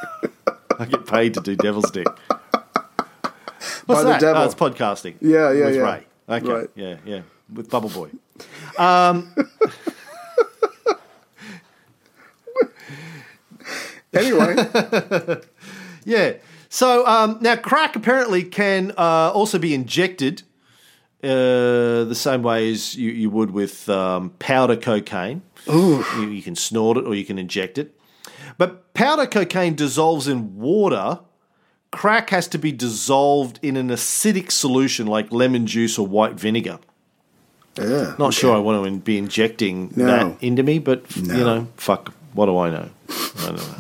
[0.80, 2.08] I get paid to do Devil's Dick.
[2.08, 4.22] What's By the that?
[4.22, 4.42] devil.
[4.42, 5.16] Oh, it's podcasting.
[5.20, 5.82] Yeah, yeah, with yeah.
[5.82, 6.06] Ray.
[6.30, 6.70] Okay, Right.
[6.76, 7.22] yeah, yeah,
[7.54, 8.10] with Bubble Boy.
[8.78, 9.34] Um,
[14.14, 14.56] anyway,
[16.06, 16.34] Yeah.
[16.70, 20.44] So um, now crack apparently can uh, also be injected
[21.24, 25.42] uh, the same way as you, you would with um, powder cocaine.
[25.68, 27.99] You, you can snort it or you can inject it.
[28.60, 31.20] But powder cocaine dissolves in water.
[31.92, 36.78] Crack has to be dissolved in an acidic solution like lemon juice or white vinegar.
[37.82, 38.14] yeah.
[38.20, 40.06] Not sure I want to be injecting No.
[40.06, 41.34] that into me, but No.
[41.36, 42.90] you know, fuck, what do I know?
[43.40, 43.76] I don't know.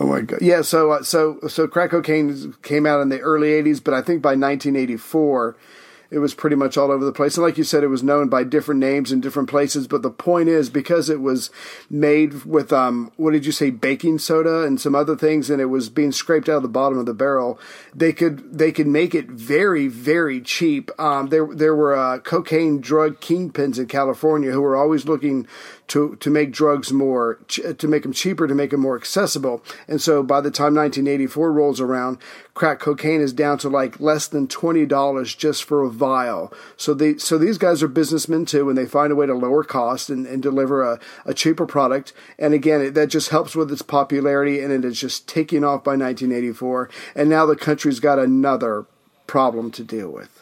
[0.00, 0.40] Oh my god!
[0.40, 4.00] Yeah, so uh, so so crack cocaine came out in the early '80s, but I
[4.00, 5.56] think by 1984,
[6.12, 7.38] It was pretty much all over the place.
[7.38, 9.88] And like you said, it was known by different names in different places.
[9.88, 11.50] But the point is, because it was
[11.88, 15.66] made with, um, what did you say, baking soda and some other things, and it
[15.66, 17.58] was being scraped out of the bottom of the barrel,
[17.94, 20.90] they could they could make it very very cheap.
[21.00, 25.46] Um, there there were uh, cocaine drug kingpins in California who were always looking
[25.88, 29.62] to to make drugs more to make them cheaper to make them more accessible.
[29.88, 32.18] And so by the time 1984 rolls around,
[32.54, 36.52] crack cocaine is down to like less than twenty dollars just for a vial.
[36.76, 39.64] So they so these guys are businessmen too, and they find a way to lower
[39.64, 42.12] cost and, and deliver a, a cheaper product.
[42.38, 45.84] And again, it, that just helps with its popularity, and it is just taking off
[45.84, 46.88] by 1984.
[47.14, 48.86] And now the country's got another
[49.26, 50.41] problem to deal with.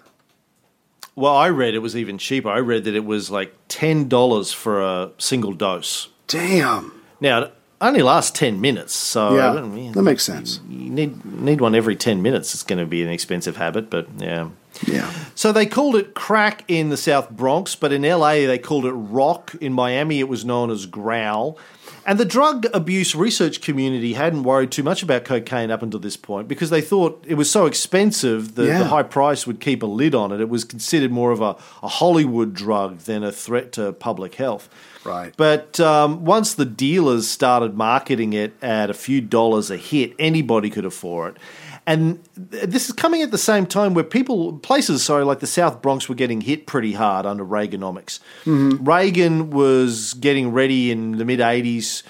[1.17, 2.49] Well, I read it was even cheaper.
[2.49, 6.09] I read that it was like ten dollars for a single dose.
[6.29, 6.93] Damn.
[7.21, 10.61] Now, it only lasts ten minutes, so Yeah, I don't mean- that makes sense.
[10.69, 12.55] You need need one every ten minutes.
[12.55, 14.49] It's going to be an expensive habit, but yeah.
[14.87, 15.13] Yeah.
[15.35, 18.93] So they called it crack in the South Bronx, but in LA they called it
[18.93, 19.55] rock.
[19.61, 21.59] In Miami it was known as growl.
[22.07, 26.17] And the drug abuse research community hadn't worried too much about cocaine up until this
[26.17, 28.79] point because they thought it was so expensive that Yeah.
[28.79, 30.41] the high price would keep a lid on it.
[30.41, 34.69] It was considered more of a, a Hollywood drug than a threat to public health.
[35.05, 35.33] Right.
[35.37, 40.69] But um, once the dealers started marketing it at a few dollars a hit, anybody
[40.69, 41.43] could afford it.
[41.87, 45.83] And this is coming at the same time where people, places, sorry, like the South
[45.83, 48.21] Bronx were getting hit pretty hard under Reaganomics.
[48.45, 48.85] Mm-hmm.
[48.85, 52.03] Reagan was getting ready in the mid 80s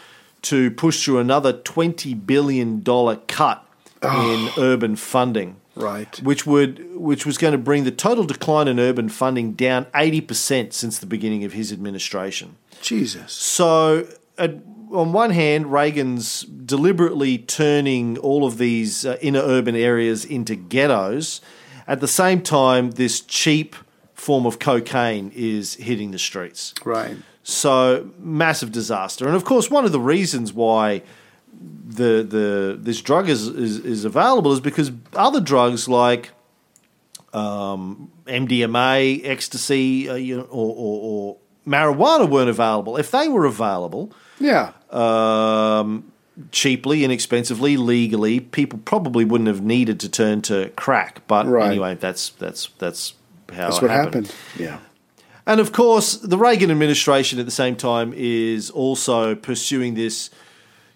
[0.42, 3.66] to push through another $20 billion cut
[4.02, 6.20] in urban funding Right.
[6.22, 10.72] which would which was going to bring the total decline in urban funding down 80%
[10.72, 12.56] since the beginning of his administration.
[12.82, 13.32] Jesus.
[13.32, 14.06] So,
[14.36, 14.56] at,
[14.92, 21.40] on one hand, Reagan's deliberately turning all of these uh, inner urban areas into ghettos.
[21.86, 23.74] At the same time, this cheap
[24.14, 26.74] form of cocaine is hitting the streets.
[26.84, 27.16] Right.
[27.42, 31.02] So massive disaster, and of course, one of the reasons why
[31.52, 36.30] the the this drug is is, is available is because other drugs like
[37.32, 41.36] um, MDMA, ecstasy, uh, you know, or, or, or
[41.66, 42.96] marijuana weren't available.
[42.96, 44.72] If they were available Yeah.
[44.92, 46.10] Um,
[46.52, 51.22] cheaply, inexpensively, legally, people probably wouldn't have needed to turn to crack.
[51.26, 51.70] But Right.
[51.70, 53.14] anyway, that's that's that's
[53.52, 54.26] how That's it what happened.
[54.28, 54.34] happened.
[54.58, 54.78] Yeah.
[55.46, 60.30] And of course, the Reagan administration at the same time is also pursuing this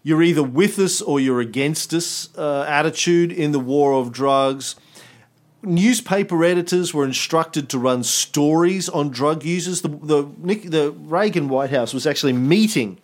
[0.06, 4.76] you're either with us or you're against us uh, attitude in the war of drugs.
[5.62, 9.80] Newspaper editors were instructed to run stories on drug users.
[9.80, 10.22] The, the,
[10.68, 12.98] the Reagan White House was actually meeting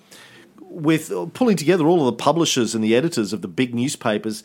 [0.70, 4.42] with uh, pulling together all of the publishers and the editors of the big newspapers,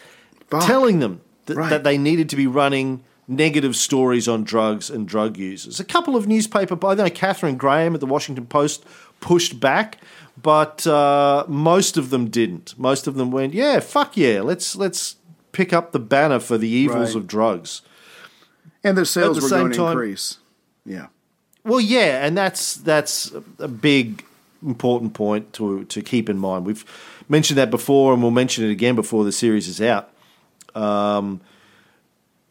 [0.49, 0.65] Fuck.
[0.65, 1.69] telling them that, Right.
[1.69, 5.80] that they needed to be running negative stories on drugs and drug users.
[5.80, 8.84] A couple of newspaper, I know Katharine Graham at the Washington Post
[9.19, 9.97] pushed back,
[10.41, 12.78] but uh, most of them didn't.
[12.78, 15.15] Most of them went, "Yeah, fuck yeah, let's let's
[15.53, 17.21] pick up the banner for the evils Right.
[17.21, 17.82] of drugs."
[18.84, 20.38] And their sales At the were same going to time- increase.
[20.86, 21.07] Yeah.
[21.63, 24.23] Well, yeah, and that's that's a big
[24.66, 26.66] important point to to keep in mind.
[26.66, 26.86] We've
[27.30, 30.09] mentioned that before, and we'll mention it again before the series is out.
[30.74, 31.41] Um,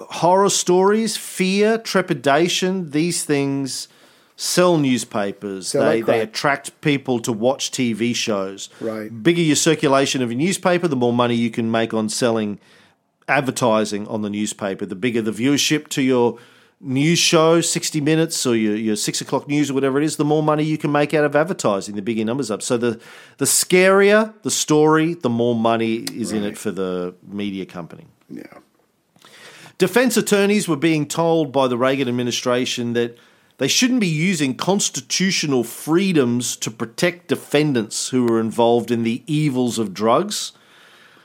[0.01, 3.89] horror stories, fear, trepidation, these things
[4.37, 5.69] sell newspapers.
[5.69, 8.69] Sell they they attract people to watch TV shows.
[8.81, 9.23] Right.
[9.23, 12.59] Bigger your circulation of a newspaper, the more money you can make on selling
[13.29, 14.87] advertising on the newspaper.
[14.87, 16.39] The bigger the viewership to your
[16.85, 20.25] news show, 60 Minutes or your, your 6 o'clock news or whatever it is, the
[20.25, 22.63] more money you can make out of advertising, the bigger numbers up.
[22.63, 23.01] So the,
[23.39, 28.07] the scarier the story, the more money is in it for the media company.
[28.29, 28.59] Yeah.
[29.79, 33.19] Defense attorneys were being told by the Reagan administration that
[33.59, 39.79] they shouldn't be using constitutional freedoms to protect defendants who were involved in the evils
[39.79, 40.53] of drugs.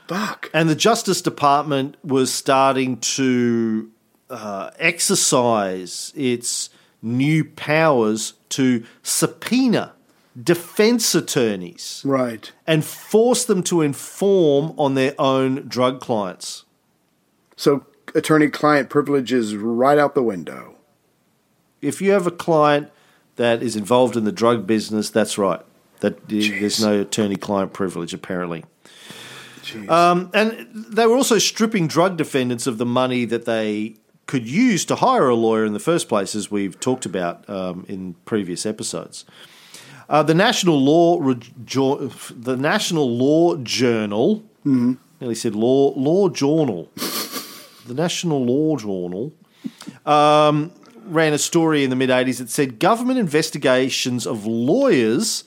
[0.08, 0.50] Fuck.
[0.52, 3.90] And the Justice Department was starting to
[4.30, 6.70] uh, exercise its
[7.02, 9.92] new powers to subpoena
[10.40, 12.52] defense attorneys Right.
[12.66, 16.64] and force them to inform on their own drug clients.
[17.56, 17.84] So
[18.14, 20.76] attorney client privilege is right out the window.
[21.82, 22.90] If you have a client
[23.36, 25.60] that is involved in the drug business, that's right.
[26.00, 28.64] That there's no attorney-client privilege, apparently.
[29.88, 33.96] Um, and they were also stripping drug defendants of the money that they
[34.30, 37.84] could use to hire a lawyer in the first place, as we've talked about um,
[37.88, 39.24] in previous episodes.
[40.08, 46.88] Uh, the National Law, Re- Jo- the National Law Journal, nearly said Law Law Journal,
[47.88, 49.32] the National Law Journal,
[50.06, 50.70] um,
[51.06, 55.42] ran a story in the mid 80s that said government investigations of lawyers,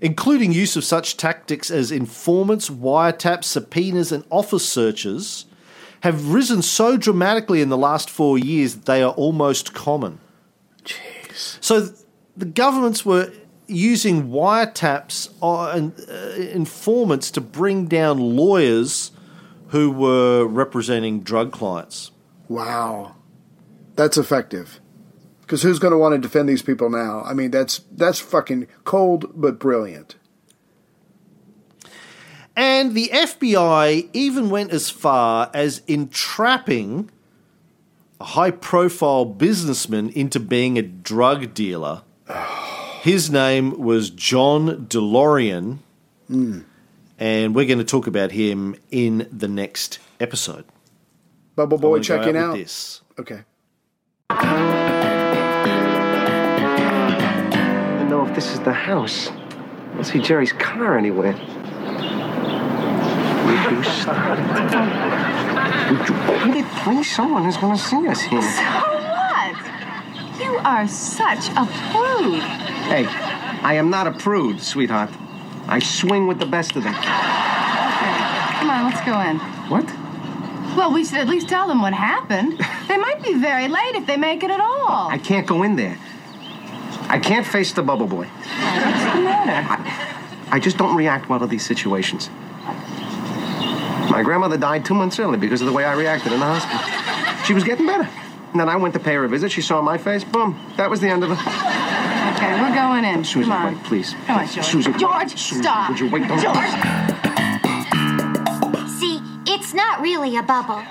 [0.00, 5.44] including use of such tactics as informants, wiretaps, subpoenas, and office searches,
[6.00, 10.20] have risen so dramatically in the last four years that they are almost common.
[10.84, 11.58] Jeez.
[11.62, 11.88] So
[12.36, 13.32] the governments were
[13.66, 15.28] using wiretaps
[15.74, 19.12] and uh, informants to bring down lawyers
[19.68, 22.10] who were representing drug clients.
[22.48, 23.16] Wow,
[23.94, 24.80] that's effective.
[25.42, 27.22] Because who's going to want to defend these people now?
[27.22, 30.16] I mean, that's that's fucking cold but brilliant.
[32.58, 37.08] And the FBI even went as far as entrapping
[38.20, 42.02] a high profile businessman into being a drug dealer.
[43.02, 45.78] His name was John DeLorean,
[46.26, 46.62] hmm.
[47.16, 50.64] and we're going to talk about him in the next episode.
[51.54, 52.56] Bubble Boy checking with out.
[52.56, 53.02] This.
[53.20, 53.42] Okay.
[54.30, 55.54] I
[58.00, 59.28] don't know if this is the house.
[59.28, 61.38] I don't see Jerry's car anywhere.
[63.48, 64.38] You stop?
[65.90, 67.14] Would you quit it, please?
[67.14, 68.42] Someone is going to see us here.
[68.42, 69.56] So What?
[70.40, 72.42] You are such a prude.
[72.42, 73.06] Hey,
[73.62, 75.10] I am not a prude, sweetheart.
[75.66, 76.94] I swing with the best of them.
[76.94, 77.04] Okay.
[77.04, 79.38] Come on, let's go in.
[79.70, 79.86] What?
[80.76, 82.60] Well, we should at least tell them what happened.
[82.88, 85.10] They might be very late if they make it at all.
[85.10, 85.98] I can't go in there.
[87.10, 88.24] I can't face the bubble boy.
[88.24, 90.48] What's the matter?
[90.50, 92.30] I just don't react well to these situations.
[94.10, 97.44] My grandmother died two months early because of the way I reacted in the hospital.
[97.44, 98.08] She was getting better.
[98.52, 99.52] And then I went to pay her a visit.
[99.52, 100.24] She saw my face.
[100.24, 100.58] Boom.
[100.76, 101.38] That was the end of it.
[101.38, 103.24] Okay, we're going in.
[103.24, 103.74] Susan, Come on.
[103.74, 104.14] wait, please.
[104.26, 104.66] Come on, George.
[104.66, 105.90] Susan, George, Susan, stop.
[105.90, 106.26] Would you wait?
[106.26, 106.70] Don't- George.
[108.98, 110.82] See, it's not really a bubble.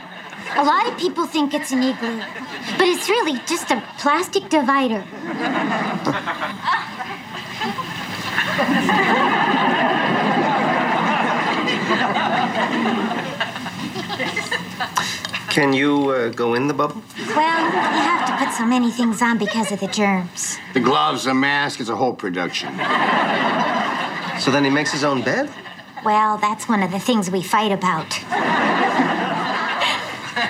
[0.56, 2.20] A lot of people think it's an igloo,
[2.78, 5.04] but it's really just a plastic divider.
[15.50, 17.02] Can you uh, go in the bubble?
[17.36, 20.58] Well, you have to put so many things on because of the germs.
[20.74, 22.70] The gloves, the mask, it's a whole production.
[24.40, 25.50] So then he makes his own bed?
[26.06, 28.06] Well, that's one of the things we fight about.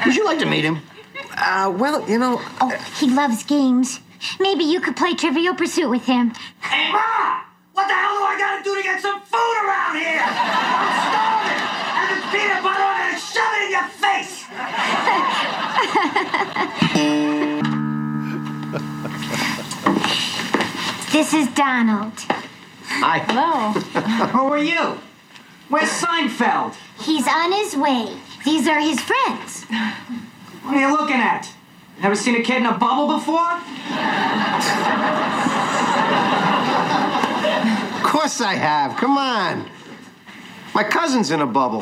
[0.05, 0.79] Would you like to meet him?
[1.37, 2.69] Uh, well, you know, Oh,
[2.99, 4.01] he loves games.
[4.41, 6.33] Maybe you could play Trivial Pursuit with him.
[6.59, 7.41] Hey, Ma!
[7.73, 10.19] What the hell do I gotta do to get some food around here?
[10.19, 11.36] I'm starving!
[12.27, 14.45] And it's peanut butter, I'm gonna shove it in your face!
[21.11, 22.13] This is Donald.
[22.85, 23.19] Hi.
[23.19, 23.71] Hello.
[24.31, 24.99] Who are you?
[25.69, 26.75] Where's Seinfeld?
[26.99, 28.17] He's on his way.
[28.45, 29.65] These are his friends.
[30.63, 31.51] What are you looking at?
[32.01, 33.53] Never seen a kid in a bubble before?
[37.95, 38.95] Of course I have.
[38.97, 39.76] Come on.
[40.77, 41.81] My cousin's in a bubble.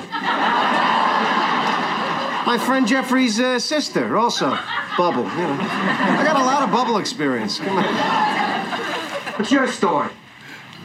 [2.47, 4.57] My friend Jeffrey's uh, sister, also
[4.97, 5.23] bubble.
[5.23, 7.59] You know, I got a lot of bubble experience.
[7.59, 7.83] Come on.
[9.37, 10.07] What's your story?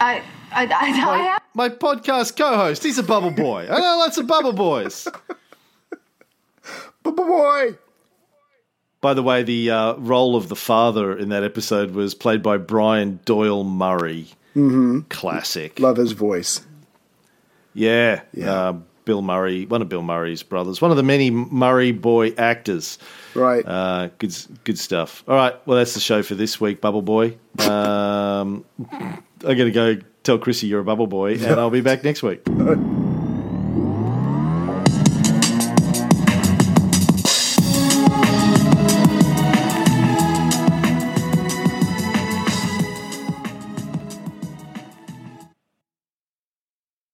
[0.00, 1.40] I, I, I, I have.
[1.54, 3.68] My podcast co host, he's a bubble boy.
[3.70, 5.06] I know lots of bubble boys.
[7.04, 7.78] Bubble Boy.
[9.00, 12.56] By the way, the uh, role of the father in that episode was played by
[12.56, 14.26] Brian Doyle Murray.
[14.56, 15.02] Mm-hmm.
[15.08, 15.78] Classic.
[15.78, 16.60] Love his voice.
[17.74, 18.22] Yeah.
[18.32, 18.52] Yeah.
[18.52, 18.72] Uh,
[19.04, 22.98] Bill Murray, one of Bill Murray's brothers, one of the many Murray boy actors.
[23.34, 23.66] Right.
[23.66, 25.24] Uh, good, good stuff.
[25.26, 27.36] All right, well, that's the show for this week, Bubble Boy.
[27.58, 32.04] Um, I'm going to go tell Chrissy you're a Bubble Boy, and I'll be back
[32.04, 32.42] next week.